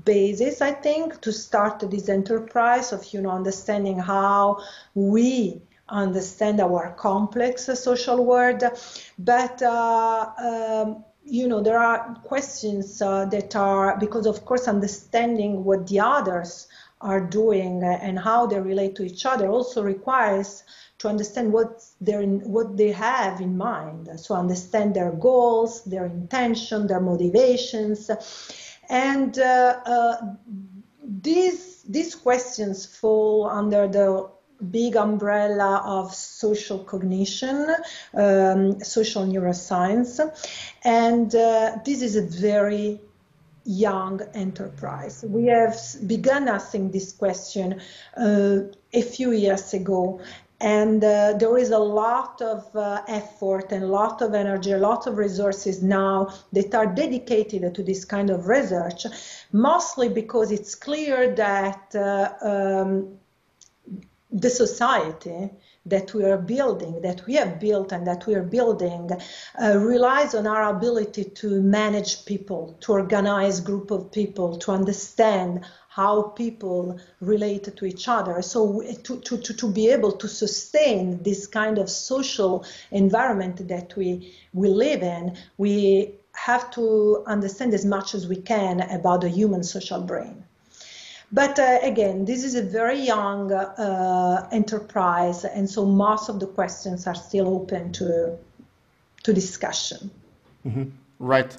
[0.06, 4.60] basis, I think, to start this enterprise of you know understanding how
[4.94, 8.63] we understand our complex social world.
[9.20, 15.66] But uh, um, you know there are questions uh, that are because of course understanding
[15.66, 16.68] what the others
[17.02, 20.63] are doing and how they relate to each other also requires
[21.00, 24.10] to understand what they what they have in mind.
[24.20, 28.10] So understand their goals, their intention, their motivations,
[28.90, 30.16] and uh, uh,
[31.04, 34.30] these these questions fall under the
[34.72, 37.68] big umbrella of social cognition,
[38.16, 40.20] um, social neuroscience,
[40.84, 43.00] and uh, this is a very
[43.68, 45.24] young enterprise.
[45.28, 47.82] We have begun asking this question
[48.16, 48.60] uh,
[48.94, 50.22] a few years ago,
[50.60, 54.78] and uh, there is a lot of uh, effort and a lot of energy, a
[54.78, 59.06] lot of resources now that are dedicated to this kind of research,
[59.52, 63.20] mostly because it's clear that uh, um,
[64.32, 65.50] the society
[65.86, 69.10] that we are building, that we have built and that we are building,
[69.62, 75.63] uh, relies on our ability to manage people, to organize group of people, to understand
[75.98, 78.40] how people relate to each other.
[78.44, 84.32] So to, to, to, be able to sustain this kind of social environment that we,
[84.54, 89.64] we live in, we have to understand as much as we can about the human
[89.64, 90.44] social brain.
[91.32, 96.48] But uh, again, this is a very young uh, enterprise, and so most of the
[96.48, 98.38] questions are still open to,
[99.24, 100.12] to discussion.
[100.64, 100.90] Mm-hmm.
[101.20, 101.58] Right.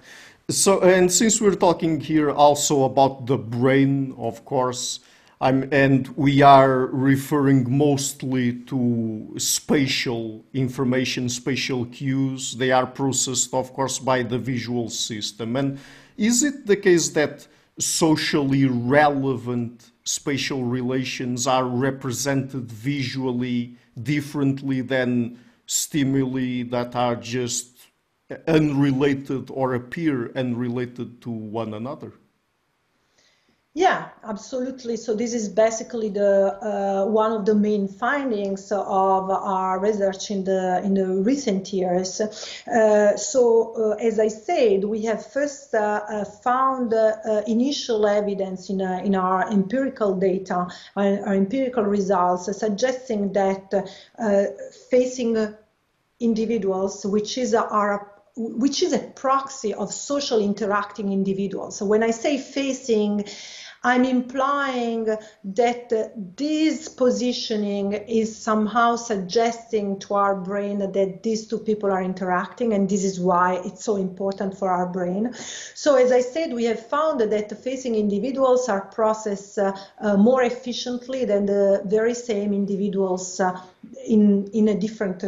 [0.50, 5.00] So, and since we're talking here also about the brain, of course,
[5.42, 12.54] I'm, and we are referring mostly to spatial information, spatial cues.
[12.54, 15.54] They are processed, of course, by the visual system.
[15.54, 15.78] And
[16.16, 17.46] is it the case that
[17.78, 27.77] socially relevant spatial relations are represented visually differently than stimuli that are just
[28.46, 32.12] unrelated or appear unrelated to one another?
[33.78, 34.96] Yeah, absolutely.
[34.96, 40.42] So this is basically the uh, one of the main findings of our research in
[40.42, 42.20] the in the recent years.
[42.20, 48.68] Uh, so uh, as I said, we have first uh, uh, found uh, initial evidence
[48.68, 53.72] in in our empirical data, our, our empirical results, suggesting that
[54.90, 55.55] facing
[56.18, 61.76] individuals, which is our which is a proxy of social interacting individuals.
[61.76, 63.24] So when I say facing,
[63.84, 71.91] I'm implying that this positioning is somehow suggesting to our brain that these two people
[71.93, 75.32] are interacting, and this is why it's so important for our brain.
[75.74, 80.43] So, as I said, we have found that facing individuals are processed uh, uh, more
[80.43, 83.61] efficiently than the very same individuals uh,
[84.05, 85.20] in, in a different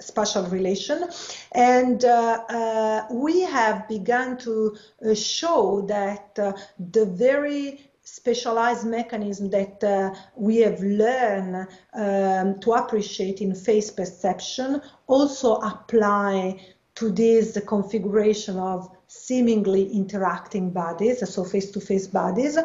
[0.00, 1.08] spatial relation.
[1.52, 9.50] And uh, uh, we have begun to uh, show that uh, the very specialized mechanism
[9.50, 16.58] that uh, we have learned um, to appreciate in face perception also apply
[16.94, 22.58] to this configuration of seemingly interacting bodies, so face-to-face bodies.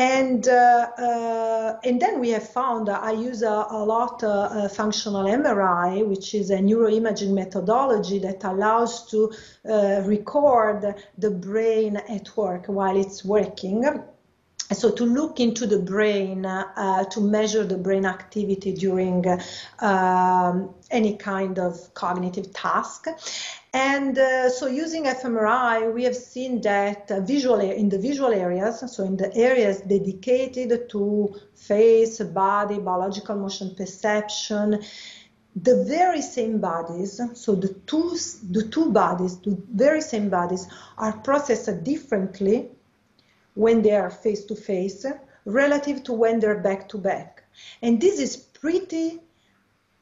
[0.00, 4.66] And, uh, uh, and then we have found, uh, I use a, a lot uh,
[4.70, 9.30] functional MRI, which is a neuroimaging methodology that allows to
[9.68, 13.84] uh, record the brain at work while it's working.
[14.72, 19.26] So to look into the brain uh, to measure the brain activity during
[19.80, 23.06] um, any kind of cognitive task
[23.72, 28.82] and uh, so using fMRI, we have seen that uh, visually in the visual areas,
[28.92, 34.82] so in the areas dedicated to face, body, biological motion perception,
[35.54, 38.16] the very same bodies, so the two,
[38.50, 40.66] the two bodies, the very same bodies
[40.98, 42.68] are processed differently
[43.54, 45.06] when they are face to face
[45.44, 47.44] relative to when they're back to back.
[47.82, 49.20] And this is pretty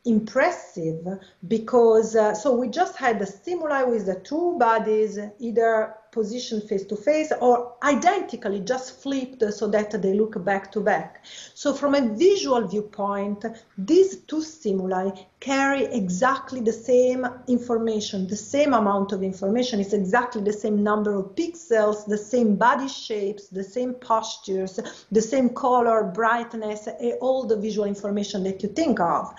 [0.08, 1.06] impressive
[1.46, 6.84] because uh, so we just had the stimuli with the two bodies either positioned face
[6.84, 11.24] to face or identically just flipped so that they look back to back.
[11.54, 13.44] So from a visual viewpoint,
[13.76, 19.80] these two stimuli carry exactly the same information, the same amount of information.
[19.80, 24.80] It's exactly the same number of pixels, the same body shapes, the same postures,
[25.12, 29.32] the same color, brightness, eh, all the visual information that you think of.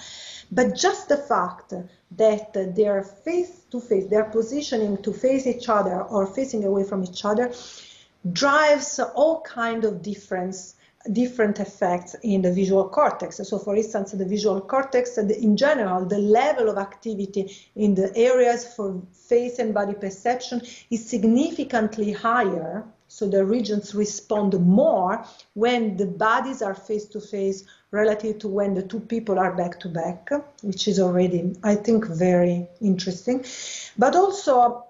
[0.52, 1.74] But just the fact
[2.12, 7.04] that they're face to face, they're positioning to face each other or facing away from
[7.04, 7.54] each other,
[8.32, 10.76] drives all kind of difference
[11.14, 13.38] different effects in the visual cortex.
[13.38, 18.74] So for instance, the visual cortex, in general, the level of activity in the areas
[18.76, 26.06] for face and body perception is significantly higher so the regions respond more when the
[26.06, 30.30] bodies are face to face relative to when the two people are back to back,
[30.62, 33.44] which is already, I think, very interesting.
[33.98, 34.86] But also,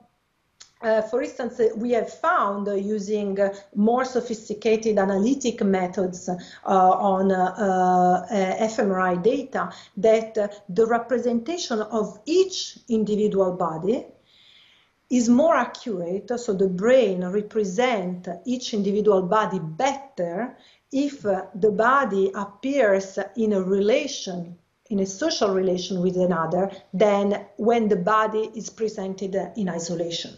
[0.82, 6.36] uh, for instance, uh, we have found uh, using uh, more sophisticated analytic methods uh,
[6.66, 8.26] on uh,
[8.62, 14.06] fMRI data that the representation of each individual body
[15.10, 20.56] is more accurate, so the brain represents each individual body better
[20.92, 24.58] if the body appears in a relation,
[24.90, 30.34] in a social relation with another, than when the body is presented in isolation.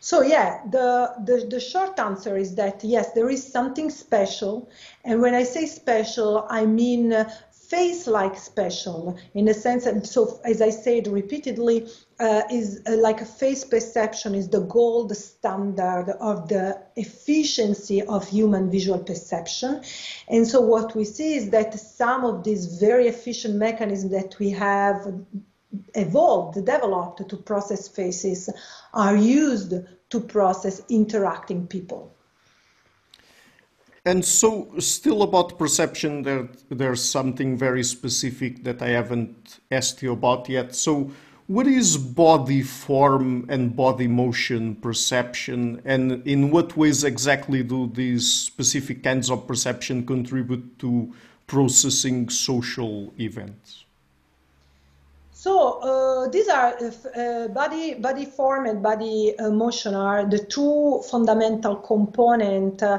[0.00, 4.70] So yeah, the, the, the short answer is that yes, there is something special.
[5.04, 10.62] And when I say special, I mean face-like special in a sense that, so as
[10.62, 11.88] I said repeatedly,
[12.20, 18.28] uh, is uh, like a face perception is the gold standard of the efficiency of
[18.28, 19.82] human visual perception.
[20.28, 24.50] And so what we see is that some of these very efficient mechanisms that we
[24.50, 25.14] have
[25.94, 28.50] evolved, developed to process faces
[28.94, 29.74] are used
[30.10, 32.12] to process interacting people.
[34.04, 40.12] And so, still about perception, there, there's something very specific that I haven't asked you
[40.12, 40.74] about yet.
[40.74, 41.10] So,
[41.48, 48.30] what is body form and body motion perception, and in what ways exactly do these
[48.32, 51.12] specific kinds of perception contribute to
[51.46, 53.86] processing social events?
[55.32, 61.00] So uh, these are uh, uh, body body form and body motion are the two
[61.10, 62.98] fundamental components uh,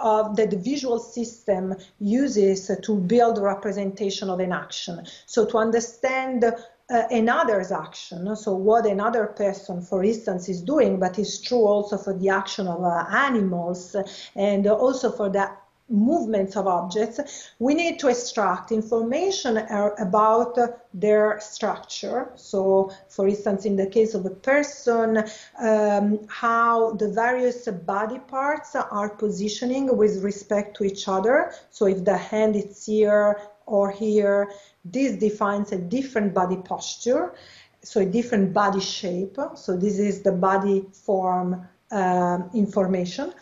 [0.00, 5.04] of that the visual system uses to build representation of an action.
[5.26, 6.44] So to understand
[6.90, 8.34] uh, another's action.
[8.36, 12.66] So what another person, for instance, is doing, but it's true also for the action
[12.66, 13.94] of uh, animals
[14.34, 15.50] and also for the
[15.90, 20.58] movements of objects, we need to extract information about
[20.92, 22.30] their structure.
[22.34, 25.24] So, for instance, in the case of a person,
[25.58, 31.52] um, how the various body parts are positioning with respect to each other.
[31.70, 34.50] So, if the hand is here or here,
[34.84, 37.34] this defines a different body posture,
[37.82, 39.36] so a different body shape.
[39.54, 43.32] So, this is the body form um, information.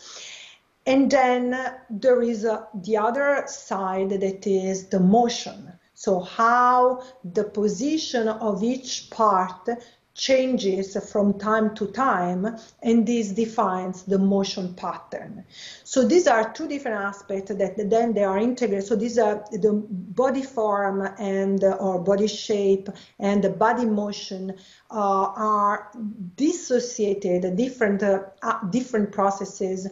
[0.87, 5.73] And then there is uh, the other side that is the motion.
[5.95, 9.69] So how the position of each part
[10.17, 15.45] changes from time to time, and this defines the motion pattern.
[15.85, 18.87] So these are two different aspects that then they are integrated.
[18.87, 22.89] So these are the body form and or body shape
[23.19, 24.55] and the body motion
[24.91, 25.91] uh, are
[26.37, 28.21] dissociated, different uh,
[28.71, 29.87] different processes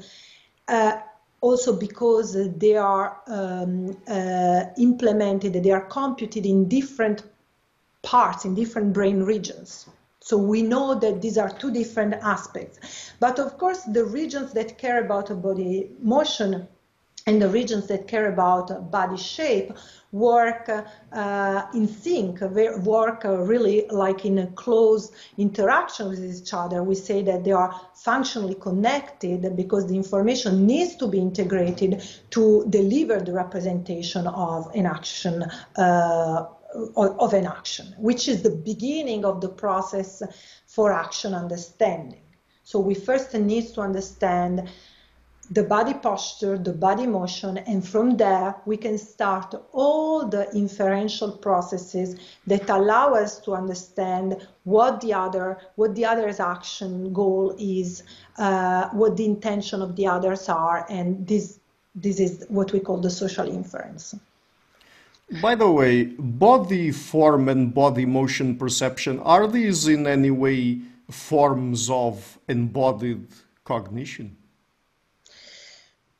[0.68, 1.00] uh,
[1.42, 7.22] also because they are um, uh, implemented, they are computed in different
[8.02, 9.86] parts, in different brain regions.
[10.24, 13.12] So we know that these are two different aspects.
[13.20, 16.66] But of course, the regions that care about body motion
[17.26, 19.72] and the regions that care about body shape
[20.12, 20.70] work
[21.12, 26.82] uh, in sync, work really like in a close interaction with each other.
[26.82, 32.64] We say that they are functionally connected because the information needs to be integrated to
[32.70, 35.42] deliver the representation of an action.
[35.76, 36.46] Uh,
[36.96, 40.22] of an action, which is the beginning of the process
[40.66, 42.20] for action understanding.
[42.64, 44.68] So we first need to understand
[45.50, 51.32] the body posture, the body motion, and from there we can start all the inferential
[51.32, 52.16] processes
[52.46, 58.02] that allow us to understand what the other, what the other's action goal is,
[58.38, 61.60] uh, what the intention of the others are, and this
[61.94, 64.16] this is what we call the social inference.
[65.40, 71.88] By the way, body form and body motion perception are these in any way forms
[71.90, 73.26] of embodied
[73.64, 74.36] cognition?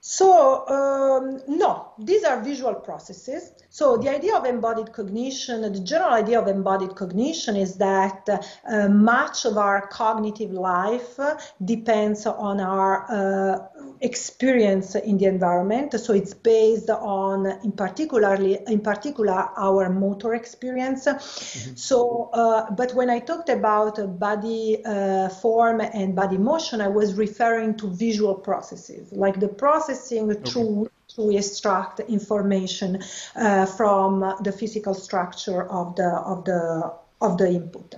[0.00, 3.52] So um, no, these are visual processes.
[3.74, 8.88] So the idea of embodied cognition, the general idea of embodied cognition is that uh,
[8.88, 11.18] much of our cognitive life
[11.64, 13.66] depends on our uh,
[14.00, 15.98] experience in the environment.
[15.98, 21.06] So it's based on, in particularly, in particular, our motor experience.
[21.06, 21.74] Mm-hmm.
[21.74, 27.14] So, uh, but when I talked about body uh, form and body motion, I was
[27.14, 30.48] referring to visual processes, like the processing okay.
[30.48, 33.02] through we extract information
[33.36, 37.94] uh, from the physical structure of the of the of the input.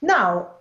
[0.00, 0.52] Now,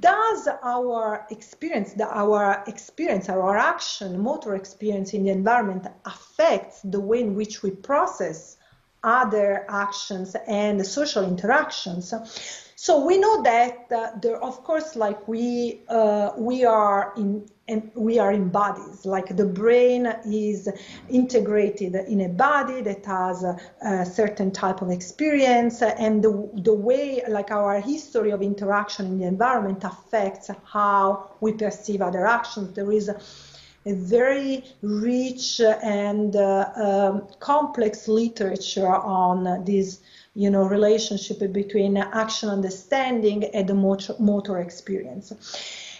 [0.00, 7.00] does our experience, the, our experience, our action, motor experience in the environment affects the
[7.00, 8.56] way in which we process
[9.04, 12.12] other actions and social interactions?
[12.80, 17.90] So we know that uh, there, of course, like we uh, we are in and
[17.96, 19.04] we are in bodies.
[19.04, 20.68] Like the brain is
[21.08, 26.72] integrated in a body that has a, a certain type of experience, and the, the
[26.72, 32.76] way, like our history of interaction in the environment, affects how we perceive other actions.
[32.76, 33.20] There is a,
[33.86, 39.98] a very rich and uh, um, complex literature on this
[40.38, 45.32] you know, relationship between action understanding and the motor, motor experience.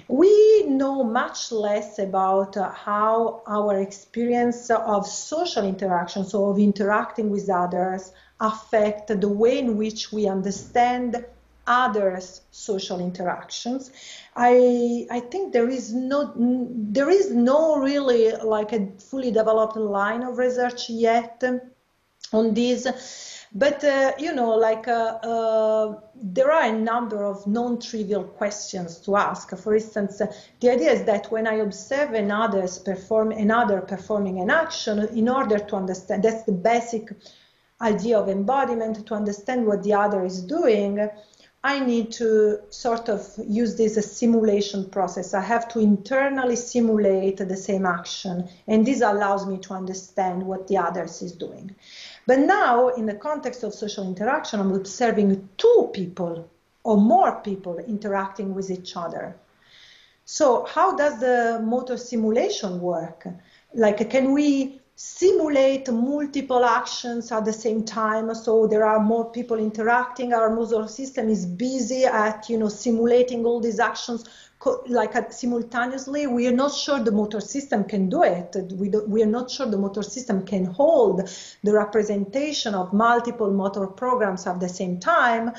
[0.07, 7.30] We know much less about uh, how our experience of social interaction, so of interacting
[7.30, 11.24] with others, affect the way in which we understand
[11.66, 13.91] others' social interactions.
[14.36, 20.22] I I think there is no there is no really like a fully developed line
[20.22, 21.43] of research yet
[22.32, 22.86] on this
[23.53, 29.17] but uh, you know, like uh, uh, there are a number of non-trivial questions to
[29.17, 29.57] ask.
[29.57, 30.21] For instance,
[30.61, 35.59] the idea is that when I observe another perform another performing an action, in order
[35.59, 37.11] to understand, that's the basic
[37.81, 39.07] idea of embodiment.
[39.07, 41.09] To understand what the other is doing,
[41.65, 45.35] I need to sort of use this as simulation process.
[45.35, 50.69] I have to internally simulate the same action, and this allows me to understand what
[50.69, 51.75] the others is doing.
[52.29, 56.47] But now, in the context of social interaction, I'm observing two people
[56.85, 59.35] or more people interacting with each other.
[60.26, 63.26] So, how does the motor simulation work?
[63.72, 69.57] Like, can we simulate multiple actions at the same time so there are more people
[69.57, 74.24] interacting our motor system is busy at you know simulating all these actions
[74.87, 78.57] like uh, simultaneously we are not sure the motor system can do it.
[78.73, 81.29] We, we are not sure the motor system can hold
[81.62, 85.53] the representation of multiple motor programs at the same time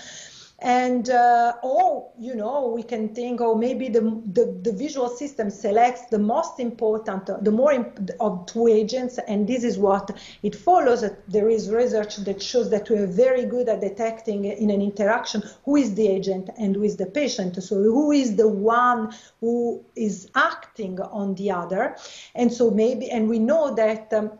[0.62, 4.02] and uh, or you know we can think oh maybe the,
[4.34, 9.48] the, the visual system selects the most important the more imp- of two agents and
[9.48, 10.12] this is what
[10.44, 14.46] it follows That there is research that shows that we are very good at detecting
[14.46, 17.62] in an interaction who is the agent and who is the patient.
[17.64, 21.96] So who is the one who is acting on the other.
[22.36, 24.32] And so maybe and we know that um,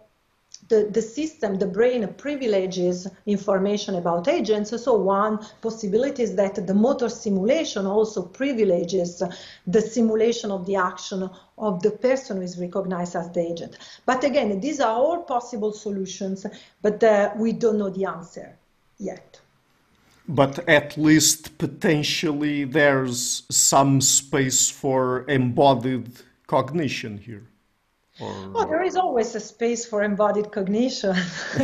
[0.70, 4.70] the, the system, the brain privileges information about agents.
[4.82, 9.22] So one possibility is that the motor simulation also privileges
[9.68, 13.78] the simulation of the action of the person who is recognized as the agent.
[14.06, 16.46] But again, these are all possible solutions,
[16.82, 18.56] but uh, we don't know the answer
[19.00, 19.40] yet.
[20.28, 26.12] But at least potentially there's some space for embodied
[26.46, 27.44] cognition here.
[28.22, 28.52] Or...
[28.56, 31.16] Oh, there is always a space for embodied cognition.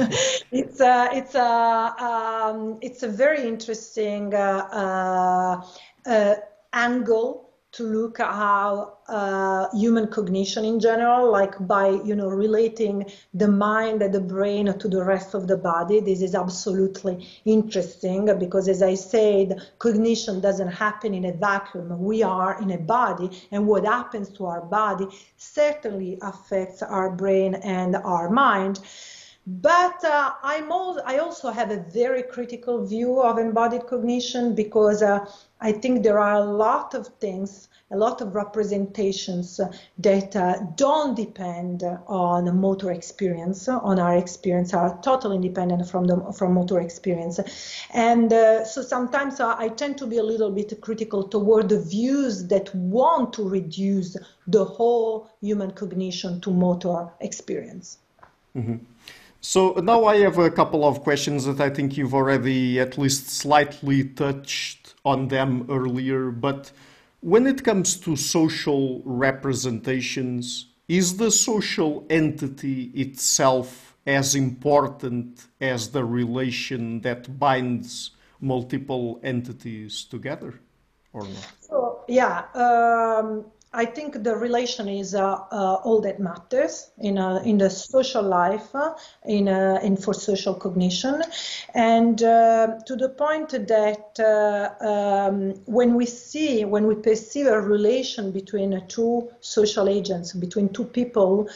[0.51, 5.61] it's a, it's a, um, it's a very interesting uh,
[6.05, 6.35] uh, uh,
[6.73, 7.44] angle
[7.75, 13.47] to look at how uh, human cognition in general, like by you know relating the
[13.47, 15.99] mind and the brain to the rest of the body.
[15.99, 22.01] This is absolutely interesting because, as I said, cognition doesn't happen in a vacuum.
[22.01, 25.07] We are in a body, and what happens to our body
[25.37, 28.79] certainly affects our brain and our mind.
[29.47, 35.03] But uh, I'm all, I also have a very critical view of embodied cognition because
[35.03, 35.23] uh,
[35.61, 39.61] I think there are a lot of things, a lot of representations
[39.99, 46.33] that uh, don't depend on motor experience, on our experience, are totally independent from the
[46.33, 47.39] from motor experience,
[47.93, 52.47] and uh, so sometimes I tend to be a little bit critical toward the views
[52.47, 54.17] that want to reduce
[54.47, 57.99] the whole human cognition to motor experience.
[58.55, 58.77] Mm-hmm.
[59.47, 63.29] So now I have a couple of questions that I think you've already at least
[63.29, 66.31] slightly touched on them earlier.
[66.31, 66.71] But
[67.21, 76.03] when it comes to social representations, is the social entity itself as important as the
[76.03, 80.59] relation that binds multiple entities together
[81.13, 81.53] or not?
[81.59, 82.45] So, yeah.
[82.55, 87.69] Um, I think the relation is uh, uh, all that matters in uh, in the
[87.69, 88.93] social life, uh,
[89.25, 91.21] in uh, in for social cognition,
[91.73, 98.31] and uh, to the point that um, when we see when we perceive a relation
[98.31, 101.49] between two social agents, between two people,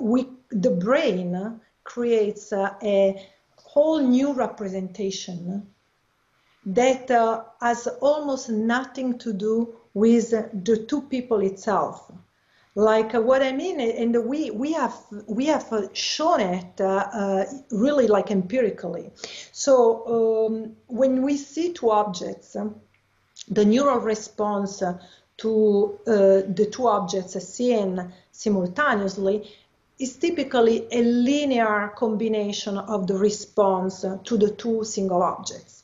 [0.00, 5.68] we the brain creates a whole new representation
[6.64, 7.10] that
[7.60, 12.10] has almost nothing to do with the two people itself
[12.74, 17.44] like uh, what I mean, and we we have we have shown it uh, uh,
[17.70, 19.10] really like empirically.
[19.52, 22.56] So um, when we see two objects,
[23.48, 24.82] the neural response
[25.36, 26.12] to uh,
[26.48, 29.48] the two objects seen simultaneously
[29.98, 35.83] is typically a linear combination of the response to the two single objects.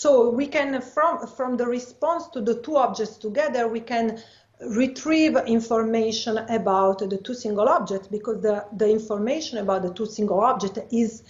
[0.00, 4.22] So we can, from, from the response to the two objects together, we can
[4.70, 10.40] retrieve information about the two single objects because the, the information about the two single
[10.40, 11.22] objects is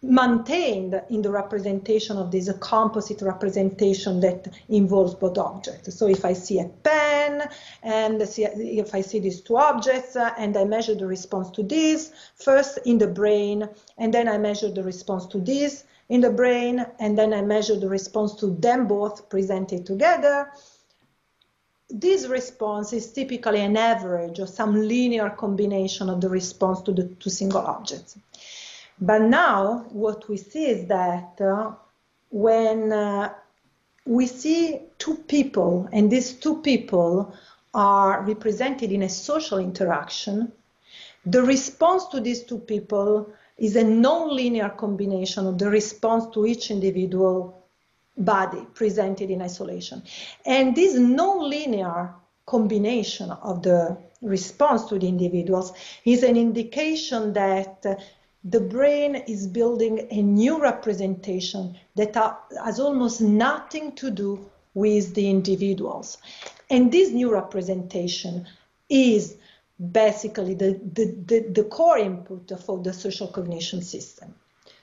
[0.00, 5.94] maintained in the representation of this composite representation that involves both objects.
[5.94, 7.50] So if I see a pen
[7.82, 12.78] and if I see these two objects and I measure the response to this first
[12.86, 17.18] in the brain and then I measure the response to this in the brain, and
[17.18, 20.50] then I measure the response to them both presented together.
[21.90, 27.04] This response is typically an average or some linear combination of the response to the
[27.20, 28.18] two single objects.
[29.00, 31.72] But now what we see is that uh,
[32.30, 33.32] when uh,
[34.04, 37.34] we see two people, and these two people
[37.74, 40.52] are represented in a social interaction,
[41.26, 46.70] the response to these two people is a non-linear combination of the response to each
[46.70, 47.66] individual
[48.16, 50.02] body presented in isolation.
[50.46, 52.14] And this non-linear
[52.46, 55.72] combination of the response to the individuals
[56.04, 57.84] is an indication that
[58.44, 62.16] the brain is building a new representation that
[62.64, 66.18] has almost nothing to do with the individuals.
[66.70, 68.46] And this new representation
[68.88, 69.36] is
[69.92, 74.34] basically the, the, the, the core input for the social cognition system.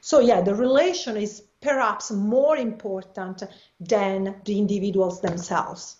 [0.02, 3.43] So yeah, the relation is perhaps more important
[3.80, 5.98] than the individuals themselves.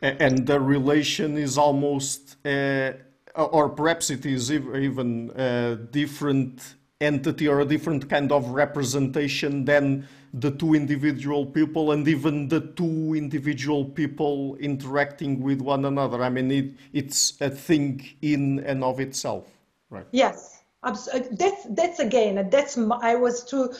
[0.00, 2.92] And the relation is almost, uh,
[3.34, 10.08] or perhaps it is even a different entity or a different kind of representation than
[10.34, 16.22] the two individual people and even the two individual people interacting with one another.
[16.22, 19.46] I mean, it, it's a thing in and of itself,
[19.90, 20.06] right?
[20.12, 23.74] Yes, that's that's again that's I was too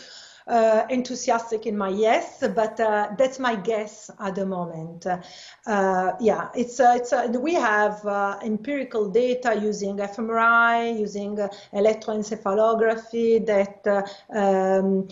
[0.46, 5.06] uh, enthusiastic in my yes, but uh, that's my guess at the moment.
[5.06, 8.04] Uh, yeah, it's it's we have
[8.42, 11.36] empirical data using fMRI, using
[11.72, 13.86] electroencephalography that
[14.34, 15.08] um,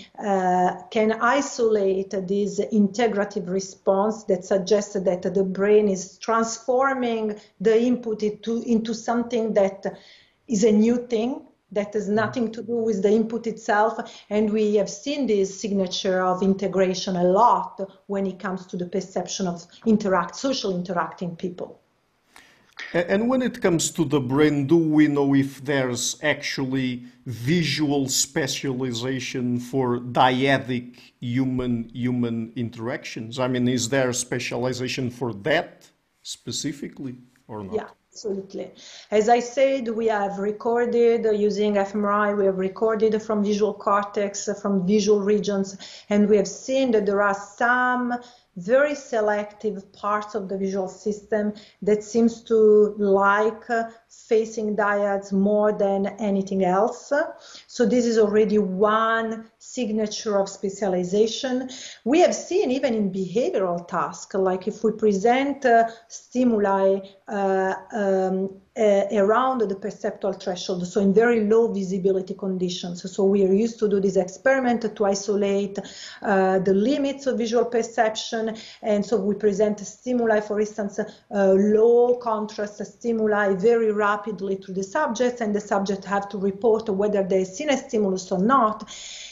[0.91, 8.62] can isolate this integrative response that suggests that the brain is transforming the input into,
[8.62, 9.87] into something that
[10.49, 12.14] is a new thing that has mm.
[12.14, 13.99] nothing to do with the input itself.
[14.31, 18.87] And we have seen this signature of integration a lot when it comes to the
[18.87, 21.81] perception of interact, social interacting people.
[22.93, 29.61] And when it comes to the brain, do we know if there's actually visual specialization
[29.61, 33.39] for dyadic human-human interactions?
[33.39, 35.89] I mean, is there specialization for that
[36.23, 37.16] specifically
[37.47, 37.75] or not?
[37.75, 37.89] Yeah.
[38.13, 38.73] Absolutely.
[39.13, 44.49] As I said, we have recorded uh, using fMRI, we have recorded from visual cortex,
[44.49, 45.77] uh, from visual regions,
[46.09, 48.15] and we have seen that there are some
[48.57, 51.53] very selective parts of the visual system
[51.83, 57.13] that seems to like uh, facing dyads more than anything else.
[57.67, 61.71] So this is already one signature of specialization.
[62.05, 68.61] We have seen even in behavioral tasks, like if we present uh, stimuli uh, um,
[68.77, 73.03] uh, around the perceptual threshold, so in very low visibility conditions.
[73.13, 75.79] So we are used to do this experiment to isolate
[76.23, 78.57] uh, the limits of visual perception.
[78.83, 81.05] And so we present stimuli, for instance, uh,
[81.53, 87.23] low contrast stimuli very rapidly to the subjects, and the subject have to report whether
[87.23, 88.79] they've seen a stimulus or not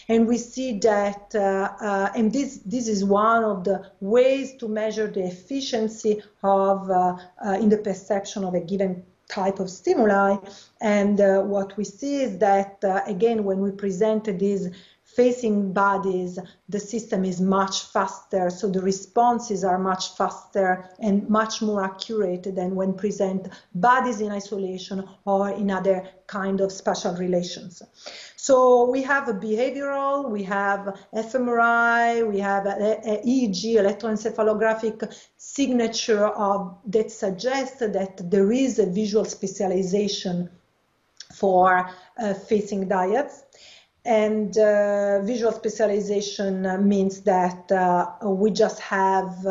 [0.08, 4.66] and we see that, uh, uh, and this, this is one of the ways to
[4.66, 10.36] measure the efficiency of, uh, uh in the perception of a given type of stimuli.
[10.80, 14.70] And uh, what we see is that, uh, again, when we present these
[15.18, 16.38] facing bodies,
[16.68, 22.44] the system is much faster, so the responses are much faster and much more accurate
[22.54, 27.82] than when present bodies in isolation or in other kind of spatial relations.
[28.36, 37.10] So we have a behavioral, we have fMRI, we have EEG, electroencephalographic signature of, that
[37.10, 40.48] suggests that there is a visual specialization
[41.34, 43.42] for uh, facing dyads.
[44.08, 49.46] And uh, visual specialization means that uh, we just have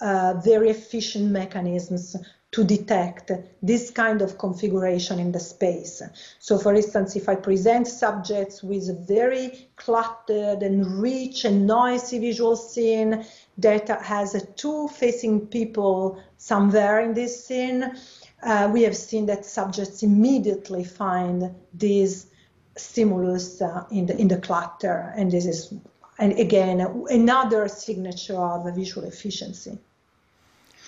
[0.00, 2.16] uh, very efficient mechanisms
[2.52, 3.30] to detect
[3.62, 6.00] this kind of configuration in the space.
[6.38, 12.20] So for instance, if I present subjects with a very cluttered and rich and noisy
[12.20, 13.26] visual scene
[13.58, 17.94] that has two facing people somewhere in this scene,
[18.42, 22.28] uh, we have seen that subjects immediately find this
[22.76, 25.12] stimulus uh, in, the, in the clutter.
[25.16, 25.74] And this is,
[26.18, 29.78] and again, another signature of visual efficiency.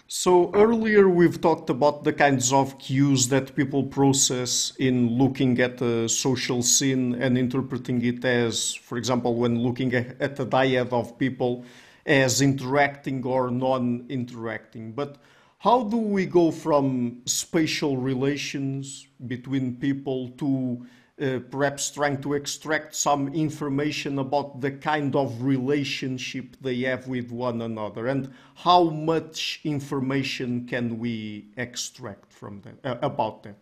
[0.09, 5.81] So earlier we've talked about the kinds of cues that people process in looking at
[5.81, 11.19] a social scene and interpreting it as, for example, when looking at the dyad of
[11.19, 11.65] people
[12.05, 14.93] as interacting or non-interacting.
[14.93, 15.17] But
[15.61, 20.85] how do we go from spatial relations between people to
[21.23, 27.31] uh, perhaps trying to extract some information about the kind of relationship they have with
[27.31, 33.59] one another and how much information can we extract from that uh, about that.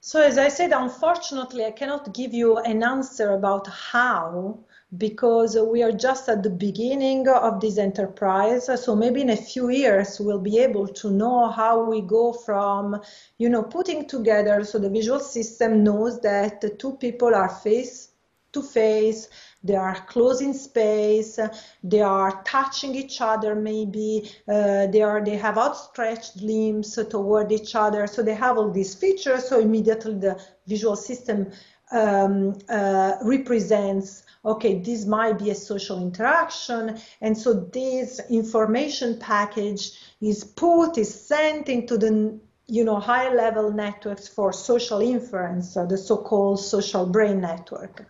[0.00, 4.58] So as i said unfortunately i cannot give you an answer about how
[4.98, 8.68] because we are just at the beginning of this enterprise.
[8.82, 13.00] So maybe in a few years we'll be able to know how we go from,
[13.38, 18.08] you know, putting together so the visual system knows that two people are face
[18.52, 19.28] to face,
[19.62, 21.38] they are close in space,
[21.84, 27.76] they are touching each other maybe, uh, they are they have outstretched limbs toward each
[27.76, 28.08] other.
[28.08, 29.48] So they have all these features.
[29.48, 31.52] So immediately the visual system
[31.92, 36.98] um, uh, represents okay, this might be a social interaction.
[37.20, 43.72] And so this information package is put, is sent into the you know, high level
[43.72, 48.06] networks for social inference, uh, the so-called social brain network.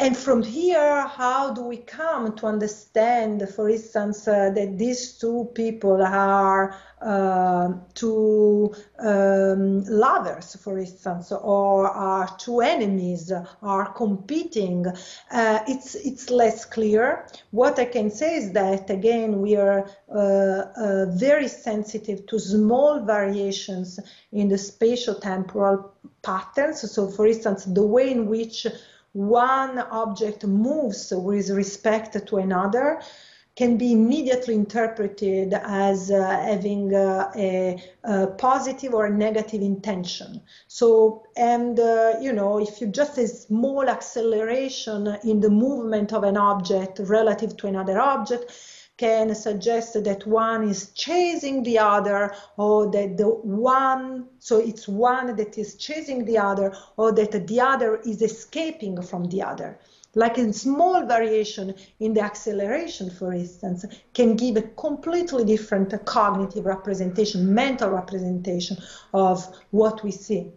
[0.00, 5.50] And from here, how do we come to understand, for instance, uh, that these two
[5.54, 13.30] people are uh, two um, lovers, for instance, or are two enemies,
[13.60, 14.86] are competing?
[15.30, 17.26] Uh, it's it's less clear.
[17.50, 23.04] What I can say is that again, we are uh, uh, very sensitive to small
[23.04, 24.00] variations
[24.32, 25.92] in the spatial-temporal
[26.22, 26.90] patterns.
[26.90, 28.66] So, for instance, the way in which
[29.12, 33.00] one object moves with respect to another
[33.56, 40.40] can be immediately interpreted as uh, having uh, a, a, positive or a negative intention.
[40.68, 46.22] So, and uh, you know, if you just a small acceleration in the movement of
[46.22, 48.52] an object relative to another object,
[49.00, 55.34] can suggest that one is chasing the other or that the one so it's one
[55.36, 59.78] that is chasing the other or that the other is escaping from the other.
[60.14, 66.66] Like a small variation in the acceleration for instance can give a completely different cognitive
[66.66, 68.76] representation mental representation
[69.14, 69.36] of
[69.70, 70.52] what we see.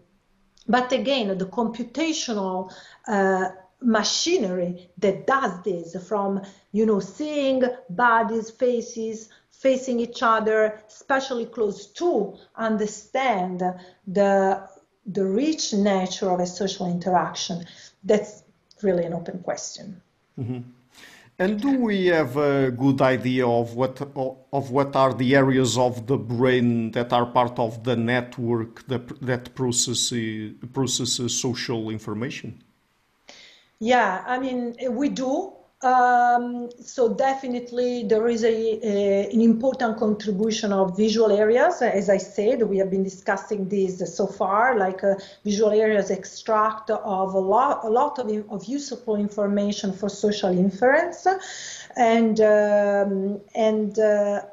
[0.67, 2.73] But again the computational
[3.07, 3.51] uh,
[3.83, 11.87] machinery that does this from you know seeing bodies faces facing each other especially close
[11.87, 13.61] to understand
[14.07, 14.67] the
[15.05, 17.65] the rich nature of a social interaction.
[18.03, 18.43] That's
[18.81, 20.01] really an open question.
[20.39, 20.61] Mm-hmm.
[21.37, 24.01] and do we have a good idea of what
[24.51, 29.21] of what are the areas of the brain that are part of the network that,
[29.21, 32.62] that processes processes social information
[33.83, 35.53] yeah, I mean, we do.
[35.81, 41.81] Um, so definitely there is a, a, an important contribution of visual areas.
[41.81, 46.89] As I said, we have been discussing this so far, like uh, visual areas extract
[46.89, 51.27] of a lot, a lot of, of useful information for social inference.
[51.97, 54.43] And, um, and uh,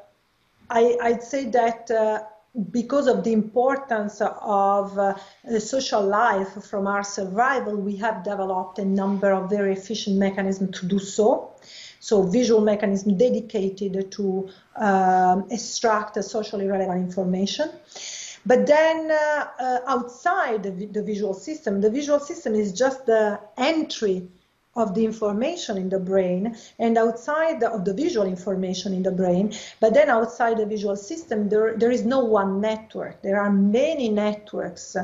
[0.69, 2.23] I, would say that uh,
[2.71, 5.15] because of the importance of uh,
[5.59, 10.85] social life from our survival, we have developed a number of very efficient mechanisms to
[10.85, 11.53] do so.
[11.99, 17.69] So visual mechanism dedicated to um, extract socially relevant information.
[18.45, 23.39] But then uh, uh, outside the, the visual system, the visual system is just the
[23.55, 24.27] entry
[24.75, 29.53] of the information in the brain and outside of the visual information in the brain
[29.81, 33.21] but then outside the visual system there, there is no one network.
[33.21, 34.95] There are many networks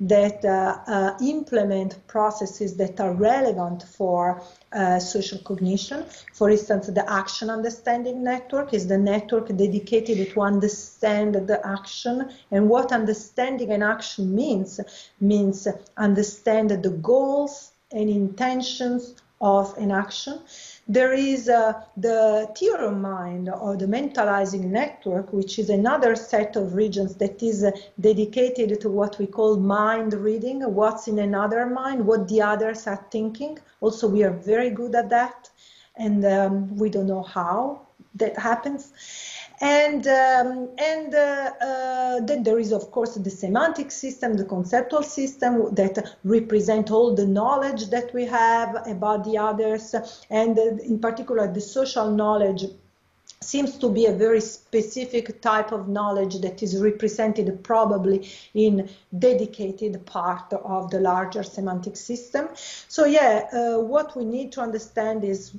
[0.00, 6.04] that uh, uh, implement processes that are relevant for uh, social cognition.
[6.32, 12.68] For instance the action understanding network is the network dedicated to understand the action and
[12.68, 14.80] what understanding an action means
[15.20, 15.66] means
[15.96, 20.40] understand the goals and intentions of an action.
[20.88, 26.74] There is uh, the theory mind or the mentalizing network, which is another set of
[26.74, 32.06] regions that is uh, dedicated to what we call mind reading, what's in another mind,
[32.06, 33.58] what the others are thinking.
[33.80, 35.50] Also, we are very good at that,
[35.96, 38.92] and um, we don't know how that happens.
[39.60, 45.02] And, um, and uh, uh, then there is, of course, the semantic system, the conceptual
[45.02, 49.94] system that represent all the knowledge that we have about the others,
[50.28, 52.66] and uh, in particular, the social knowledge
[53.40, 58.88] seems to be a very specific type of knowledge that is represented probably in
[59.18, 62.48] dedicated part of the larger semantic system.
[62.88, 65.52] So yeah, uh, what we need to understand is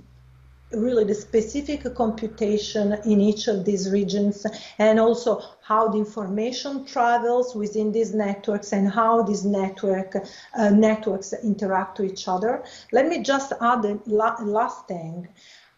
[0.72, 4.46] really the specific computation in each of these regions
[4.80, 10.16] and also how the information travels within these networks and how these network
[10.58, 12.64] uh, networks interact to each other.
[12.92, 15.28] Let me just add a last thing.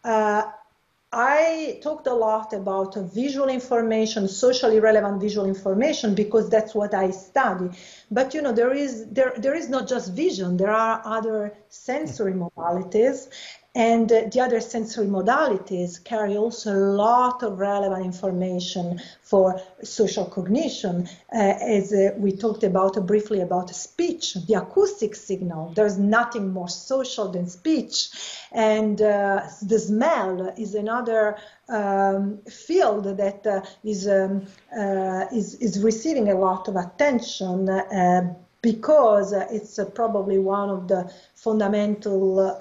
[0.04, 0.44] Uh,
[1.12, 7.10] I talked a lot about visual information, socially relevant visual information, because that's what I
[7.10, 7.72] study.
[8.12, 10.58] But you know, there is there there is not just vision.
[10.58, 13.28] There are other sensory modalities,
[13.76, 21.08] and the other sensory modalities carry also a lot of relevant information for social cognition.
[21.32, 26.52] Uh, as uh, we talked about uh, briefly about speech, the acoustic signal, there's nothing
[26.52, 28.10] more social than speech.
[28.52, 35.80] And uh, the smell is another um, field that uh, is, um, uh, is, is
[35.84, 37.70] receiving a lot of attention
[38.62, 42.52] because it's probably one of the fundamental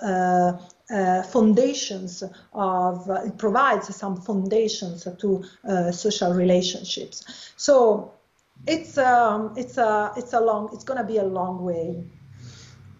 [0.91, 2.23] uh, foundations
[2.53, 7.53] of, uh, it provides some foundations to uh, social relationships.
[7.57, 8.13] So
[8.67, 12.03] it's um, it's a it's a long it's going to be a long way.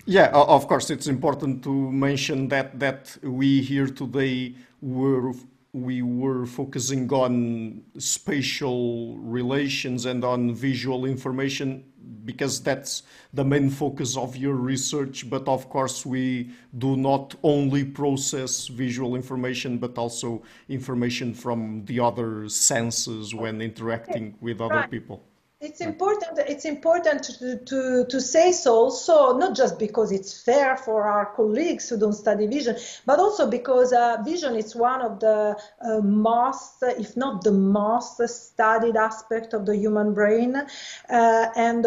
[0.05, 5.33] Yeah, of course, it's important to mention that that we here today were
[5.73, 11.85] we were focusing on spatial relations and on visual information
[12.25, 13.03] because that's
[13.33, 15.29] the main focus of your research.
[15.29, 22.01] But of course, we do not only process visual information, but also information from the
[22.01, 25.23] other senses when interacting with other people.
[25.61, 26.39] It's important.
[26.39, 28.91] It's important to, to, to say so.
[28.91, 33.51] So not just because it's fair for our colleagues who don't study vision, but also
[33.51, 39.53] because uh, vision is one of the uh, most, if not the most, studied aspect
[39.53, 41.87] of the human brain, uh, and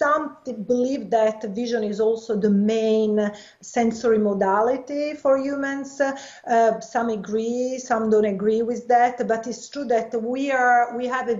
[0.00, 0.36] some
[0.66, 3.30] believe that vision is also the main
[3.60, 6.00] sensory modality for humans.
[6.00, 11.06] Uh, some agree, some don't agree with that, but it's true that we are we
[11.06, 11.38] have a,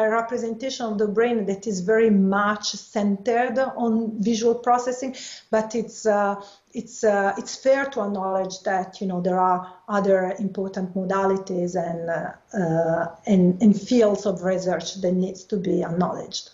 [0.00, 5.16] a representation of the brain that is very much centered on visual processing,
[5.50, 6.36] but it's uh,
[6.72, 12.00] it's uh, it's fair to acknowledge that you know there are other important modalities and
[12.08, 12.30] uh,
[12.62, 16.50] uh, and, and fields of research that needs to be acknowledged.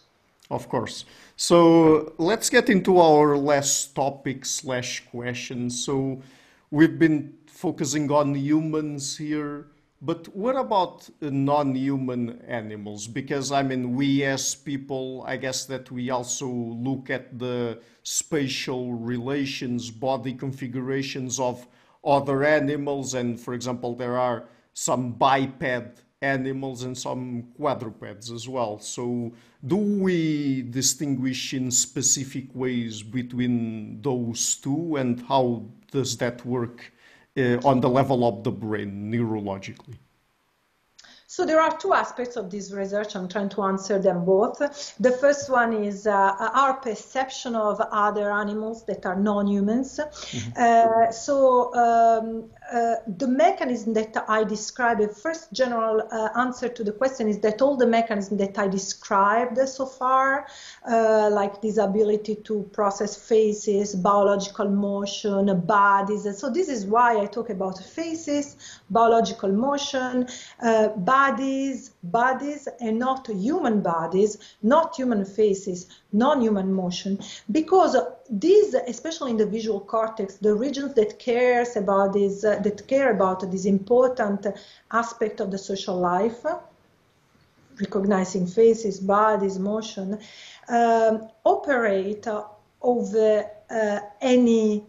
[0.50, 1.04] Of course.
[1.34, 5.70] So let's get into our last topic slash question.
[5.70, 6.22] So
[6.70, 9.66] we've been focusing on humans here,
[10.02, 13.08] but what about non-human animals?
[13.08, 18.92] Because I mean, we as people, I guess that we also look at the spatial
[18.92, 21.66] relations, body configurations of
[22.04, 24.44] other animals, and for example, there are
[24.74, 28.78] some biped animals and some quadrupeds as well.
[28.78, 29.32] So
[29.66, 36.92] do we distinguish in specific ways between those two and how does that work
[37.36, 39.96] uh, on the level of the brain neurologically?
[41.28, 43.14] So there are two aspects of this research.
[43.14, 44.58] I'm trying to answer them both.
[44.98, 49.98] The first one is uh, our perception of other animals that are non-humans.
[49.98, 50.52] Mm-hmm.
[50.56, 56.82] Uh, so um, uh, the mechanism that I described, the first general uh, answer to
[56.82, 60.46] the question is that all the mechanisms that I described so far,
[60.88, 66.26] uh, like this ability to process faces, biological motion, bodies.
[66.38, 68.56] So this is why I talk about faces,
[68.90, 70.26] biological motion,
[70.60, 75.86] uh, bodies, bodies, and not human bodies, not human faces,
[76.16, 77.18] non-human motion,
[77.50, 77.96] because
[78.30, 83.10] these, especially in the visual cortex, the regions that cares about this, uh, that care
[83.16, 84.46] about this important
[84.90, 86.44] aspect of the social life,
[87.80, 90.18] recognizing faces, bodies, motion,
[90.68, 92.26] um, operate
[92.80, 94.84] over uh, any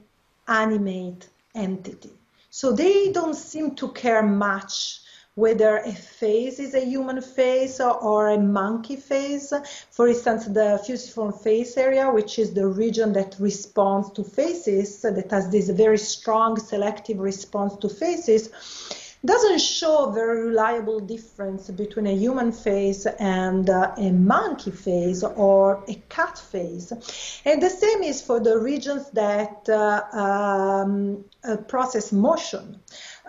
[0.47, 2.11] animate entity.
[2.49, 5.01] So they don't seem to care much
[5.37, 9.53] whether a face is a human face or a monkey face.
[9.91, 15.29] For instance, the fusiform face area, which is the region that responds to faces, that
[15.29, 18.49] has this very strong selective response to faces,
[19.25, 25.23] doesn't show a very reliable difference between a human face and uh, a monkey face
[25.23, 26.91] or a cat face.
[27.45, 32.79] And the same is for the regions that uh, um, uh, process motion.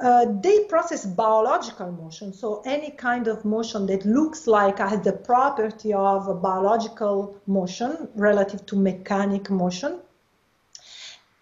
[0.00, 5.12] Uh, they process biological motion, so any kind of motion that looks like has the
[5.12, 10.00] property of a biological motion relative to mechanic motion.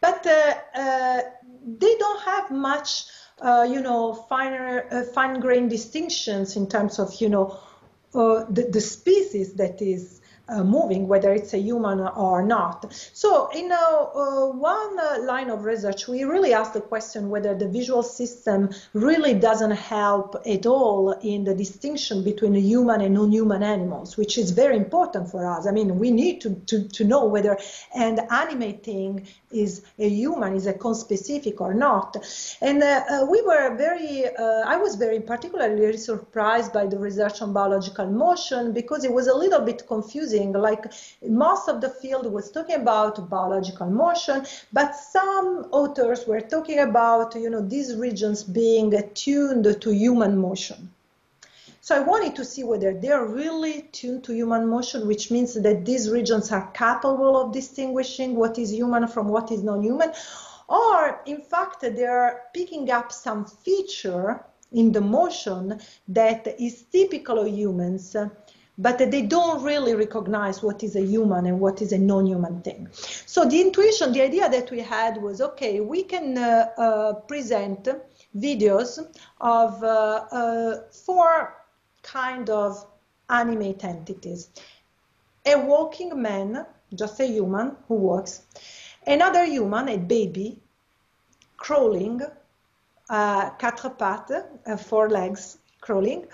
[0.01, 1.21] But uh, uh,
[1.67, 3.05] they don't have much,
[3.43, 7.59] uh, you know, finer, uh, fine-grained distinctions in terms of, you know,
[8.13, 12.93] the, the species that is uh, moving, whether it's a human or not.
[13.13, 17.69] So in uh, one uh, line of research, we really asked the question whether the
[17.69, 24.17] visual system really doesn't help at all in the distinction between human and non-human animals,
[24.17, 25.67] which is very important for us.
[25.67, 27.59] I mean, we need to, to, to know whether
[27.95, 32.17] and animating is a human, is a conspecific or not.
[32.61, 37.53] And uh, uh, we were very, I was very particularly surprised by the research on
[37.53, 40.53] biological motion because it was a little bit confusing.
[40.53, 40.93] Like
[41.23, 47.35] most of the field was talking about biological motion, but some authors were talking about,
[47.35, 50.91] you know, these regions being attuned to human motion.
[51.87, 55.55] So I wanted to see whether they are really tuned to human motion, which means
[55.55, 60.11] that these regions are capable of distinguishing what is human from what is non-human,
[60.69, 65.79] or in fact they are picking up some feature in the motion
[66.09, 68.17] that is typical of humans
[68.79, 72.89] but they don't really recognize what is a human and what is a non-human thing.
[72.93, 77.89] So the intuition, the idea that we had was, okay, we can uh, uh, present
[78.37, 78.99] videos
[79.41, 81.55] of uh, uh four
[82.07, 82.87] kind of
[83.29, 84.51] animate entities.
[85.45, 88.43] A walking man, just a human who walks,
[89.07, 90.59] another human, a baby,
[91.57, 92.21] crawling,
[93.11, 96.27] uh, quatre pattes, uh, four legs crawling,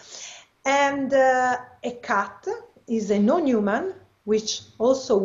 [0.64, 2.46] and uh, a cat
[2.86, 3.94] is a non-human
[4.24, 5.18] which also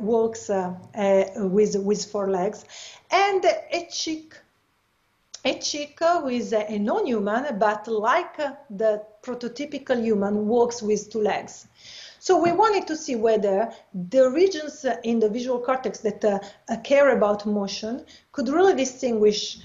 [0.00, 2.64] walks uh, uh, with, with four legs,
[3.10, 4.34] and a chick
[5.44, 8.36] a chick with a non-human, but like
[8.68, 11.66] the prototypical human, walks with two legs.
[12.18, 16.38] So we wanted to see whether the regions in the visual cortex that uh,
[16.84, 19.58] care about motion could really distinguish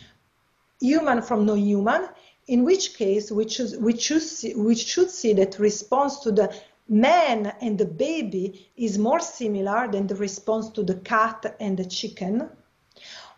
[0.79, 2.07] human from non-human,
[2.47, 6.53] in which case we, choose, we, choose, we should see that response to the
[6.87, 11.85] man and the baby is more similar than the response to the cat and the
[11.85, 12.49] chicken.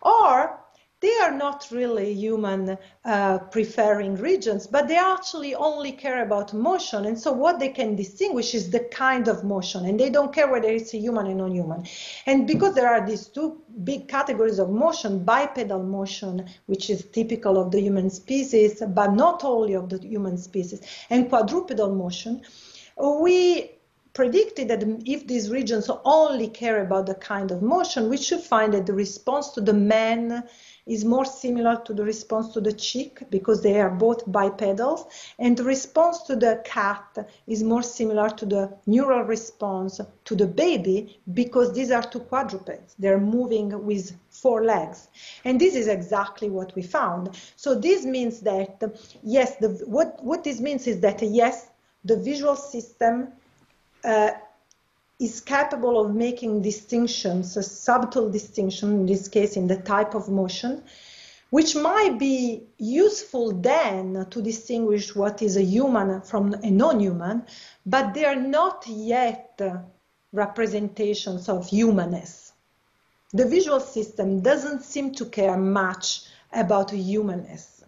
[0.02, 0.60] Or
[1.00, 7.04] they are not really human uh, preferring regions, but they actually only care about motion.
[7.06, 10.50] And so what they can distinguish is the kind of motion, and they don't care
[10.50, 11.86] whether it's a human or non-human.
[12.26, 17.58] And because there are these two big categories of motion, bipedal motion, which is typical
[17.58, 20.80] of the human species, but not only of the human species,
[21.10, 22.42] and quadrupedal motion,
[23.00, 23.70] we
[24.14, 28.74] predicted that if these regions only care about the kind of motion, we should find
[28.74, 30.42] that the response to the man
[30.88, 35.06] is more similar to the response to the chick because they are both bipedals,
[35.38, 40.46] and the response to the cat is more similar to the neural response to the
[40.46, 42.94] baby because these are two quadrupeds.
[42.98, 45.08] They're moving with four legs.
[45.44, 47.36] And this is exactly what we found.
[47.56, 48.82] So this means that,
[49.22, 51.68] yes, the, what, what this means is that, yes,
[52.04, 53.28] the visual system
[54.04, 54.30] uh,
[55.18, 60.28] is capable of making distinctions, a subtle distinction, in this case in the type of
[60.28, 60.82] motion,
[61.50, 67.44] which might be useful then to distinguish what is a human from a non-human,
[67.86, 69.60] but they are not yet
[70.32, 72.52] representations of humanness.
[73.32, 77.82] The visual system doesn't seem to care much about humanness.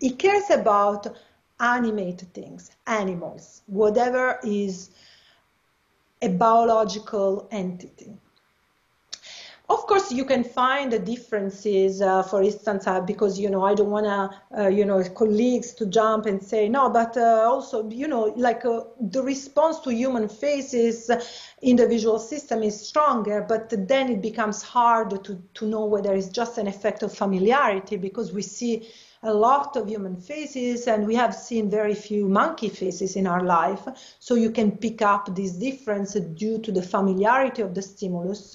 [0.00, 1.16] It cares about
[1.58, 4.90] animate things, animals, whatever is
[6.24, 8.16] a biological entity.
[9.66, 13.74] Of course, you can find the differences, uh, for instance, uh, because, you know, I
[13.74, 17.88] don't want to, uh, you know, colleagues to jump and say, no, but uh, also,
[17.88, 21.10] you know, like uh, the response to human faces
[21.62, 26.14] in the visual system is stronger, but then it becomes hard to, to know whether
[26.14, 28.86] it's just an effect of familiarity because we see
[29.24, 33.42] a lot of human faces and we have seen very few monkey faces in our
[33.42, 33.88] life.
[34.20, 38.54] So you can pick up this difference due to the familiarity of the stimulus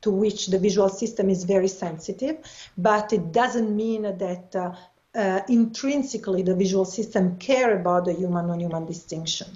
[0.00, 2.38] to which the visual system is very sensitive,
[2.78, 4.72] but it doesn't mean that uh,
[5.14, 9.46] uh, intrinsically the visual system care about the human non-human distinction.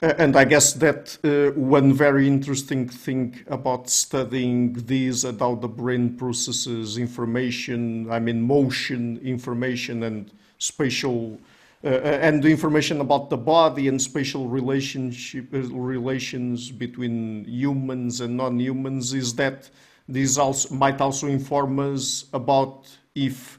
[0.00, 5.68] And I guess that uh, one very interesting thing about studying these and how the
[5.68, 11.38] brain processes information, I mean motion, information and spatial,
[11.82, 18.36] uh, uh and information about the body and spatial relationship uh, relations between humans and
[18.36, 19.68] non-humans is that
[20.08, 23.58] these also might also inform us about if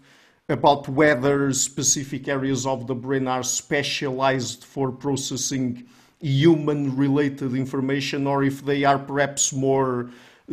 [0.50, 5.88] about whether specific areas of the brain are specialized for processing
[6.24, 10.10] human related information or if they are perhaps more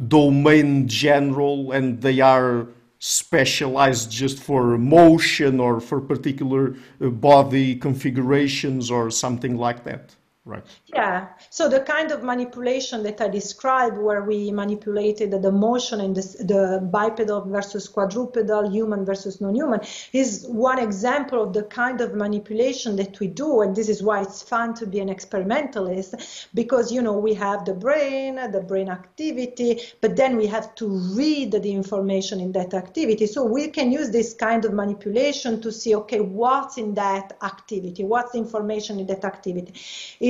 [0.09, 2.67] domain general and they are
[2.99, 10.15] specialized just for motion or for particular uh, body configurations or something like that.
[10.47, 10.65] Right.
[10.87, 11.29] Yeah.
[11.51, 16.33] So the kind of manipulation that I described, where we manipulated the motion in this,
[16.33, 19.81] the bipedal versus quadrupedal, human versus non-human,
[20.15, 23.61] is one example of the kind of manipulation that we do.
[23.61, 27.67] And this is why it's fun to be an experimentalist, because you know we have
[27.67, 32.73] the brain, the brain activity, but then we have to read the information in that
[32.73, 33.27] activity.
[33.27, 38.05] So we can use this kind of manipulation to see, okay, what's in that activity,
[38.05, 39.75] what's the information in that activity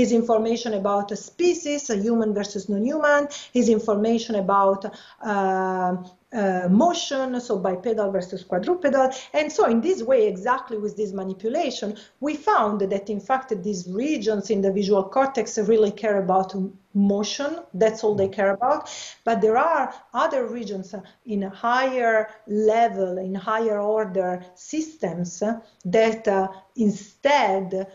[0.01, 4.85] is information about a species, a human versus non-human, is information about
[5.23, 5.97] uh,
[6.33, 9.13] uh, motion, so bipedal versus quadrupedal.
[9.35, 13.89] And so in this way, exactly with this manipulation, we found that in fact these
[13.89, 16.55] regions in the visual cortex really care about
[16.95, 17.59] motion.
[17.75, 18.91] That's all they care about.
[19.25, 20.95] But there are other regions
[21.27, 25.43] in a higher level, in higher order systems
[25.85, 27.87] that uh, instead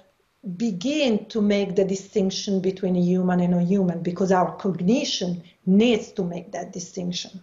[0.57, 6.11] begin to make the distinction between a human and a human because our cognition needs
[6.11, 7.41] to make that distinction.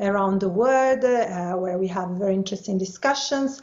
[0.00, 3.60] around the world, where we have very interesting discussions,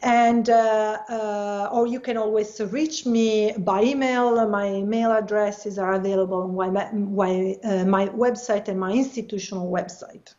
[0.00, 4.48] and or you can always reach me by email.
[4.48, 10.34] My email addresses are available on my, my, my website and my institutional website.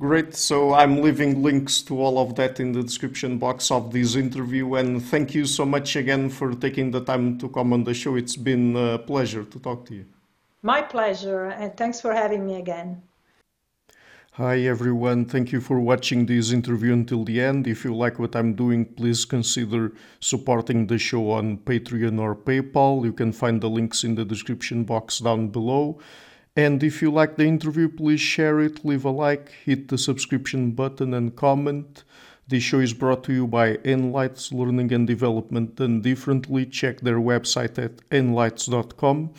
[0.00, 0.34] Great.
[0.34, 4.76] So I'm leaving links to all of that in the description box of this interview.
[4.76, 8.16] And thank you so much again for taking the time to come on the show.
[8.16, 10.06] It's been a pleasure to talk to you.
[10.62, 11.48] My pleasure.
[11.48, 13.02] And thanks for having me again.
[14.34, 17.66] Hi everyone, thank you for watching this interview until the end.
[17.66, 23.04] If you like what I'm doing, please consider supporting the show on Patreon or PayPal.
[23.04, 25.98] You can find the links in the description box down below.
[26.60, 30.72] And if you like the interview, please share it, leave a like, hit the subscription
[30.72, 32.04] button, and comment.
[32.48, 36.66] This show is brought to you by Enlites Learning and Development done differently.
[36.66, 39.30] Check their website at enlites.com.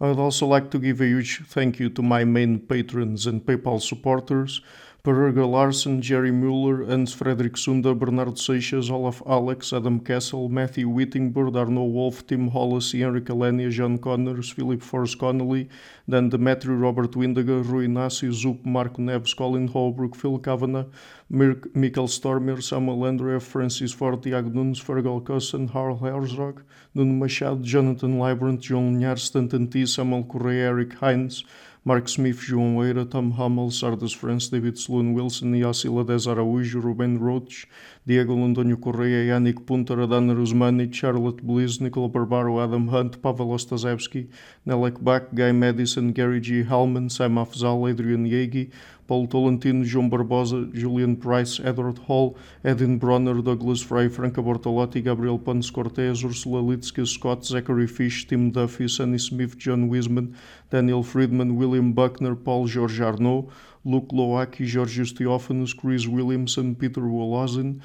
[0.00, 3.82] I'd also like to give a huge thank you to my main patrons and PayPal
[3.82, 4.60] supporters.
[5.08, 11.56] Per Larsen, Jerry Mueller, Hans Frederick Sunder, Bernardo Seixas, Olaf Alex, Adam Kessel, Matthew Whittingbird,
[11.56, 15.70] Arno Wolf, Tim Hollis, Henrik Alenia, John Connors, Philip Force Connolly,
[16.06, 20.90] Dan Demetri, Robert Windiger, Rui Inácio, Zup, Marco Neves, Colin Holbrook, Phil Kavanagh,
[21.30, 26.62] Mirk, Michael Stormer, Samuel Andrea, Francis Ford, Tiago Nunes, Fergal Cussen, Hal Herzog,
[26.92, 31.44] Nuno Machado, Jonathan Librant, John Linhares, Stanton T, Samuel Correa, Eric Hines,
[31.88, 37.16] Mark Smith, João Eira, Tom Hummel, Sardas France, David Sloan Wilson, Yossi Lades Araújo, Ruben
[37.16, 37.66] Roach,
[38.08, 44.30] Diego Londonio Correia, Yannick Punter, Adana Rusmani, Charlotte Bliss, Nicola Barbaro, Adam Hunt, Pavel Ostaszewski,
[44.66, 46.62] Nelek Bach, Guy Madison, Gary G.
[46.62, 48.70] Hallman, Sam Afzal, Adrian Yegi,
[49.06, 55.38] Paulo Tolentino, João Barbosa, Julian Price, Edward Hall, Edin Bronner, Douglas Frey, Franca Bortolotti, Gabriel
[55.38, 60.34] Ponce Cortez, Ursula Litsky, Scott, Zachary Fish, Tim Duffy, Sunny Smith, John Wiseman,
[60.70, 63.50] Daniel Friedman, William Buckner, Paul George Arnaud,
[63.84, 67.80] Luke Loaki, Georgios Theophanos, Chris Williamson, Peter Wolozin,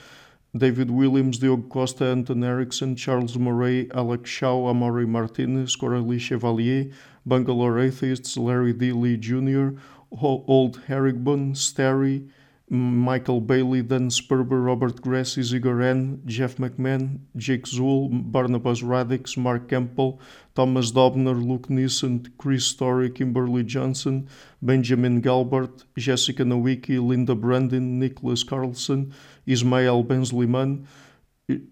[0.55, 6.93] David Williams, Diogo Costa, Anton Erickson, Charles Murray, Alex Shaw, Amaury Martinez, Coralie Chevallier,
[7.25, 8.91] Bangalore Atheists, Larry D.
[8.91, 9.69] Lee Jr.,
[10.11, 12.29] Old Herrigbon, Starry,
[12.69, 19.67] Michael Bailey, Dan Sperber, Robert Grassi, Zigor N, Jeff McMahan, Jake Zool, Barnabas Radix, Mark
[19.67, 20.19] Campbell,
[20.55, 24.27] Thomas Dobner, Luke Neeson, Chris Story, Kimberly Johnson,
[24.61, 29.13] Benjamin Galbert, Jessica Nowicki, Linda Brandon, Nicholas Carlson,
[29.45, 30.85] Ismael Benzliman,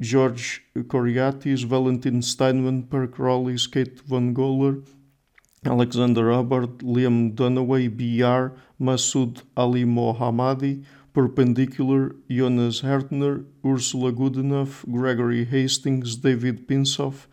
[0.02, 4.84] George Coriatis, Valentin Steinman, Perk Rowley, Kate Van Goller,
[5.64, 10.84] Alexander Hubbard, Liam Dunaway, BR, Masoud Ali Mohammadi,
[11.14, 17.28] Perpendicular, Jonas Hertner, Ursula Goodenough, Gregory Hastings, David Pinsof,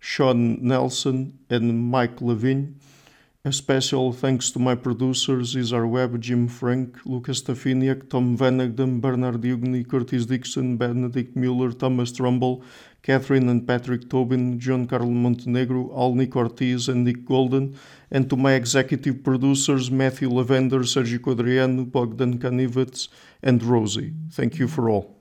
[0.00, 2.80] Sean Nelson, and Mike Levine.
[3.46, 9.42] A special thanks to my producers Isar Webb, Jim Frank, Lucas Stafiniak, Tom Vanagdam, Bernard
[9.42, 12.64] Ugni, Curtis Dixon, Benedict Mueller, Thomas Trumbull,
[13.02, 17.76] Catherine and Patrick Tobin, John Carlo Montenegro, Alnick Ortiz, and Nick Golden,
[18.14, 23.08] and to my executive producers Matthew Lavender, Sergio Adriano, Bogdan Kanivets,
[23.42, 24.14] and Rosie.
[24.30, 25.14] Thank you for all.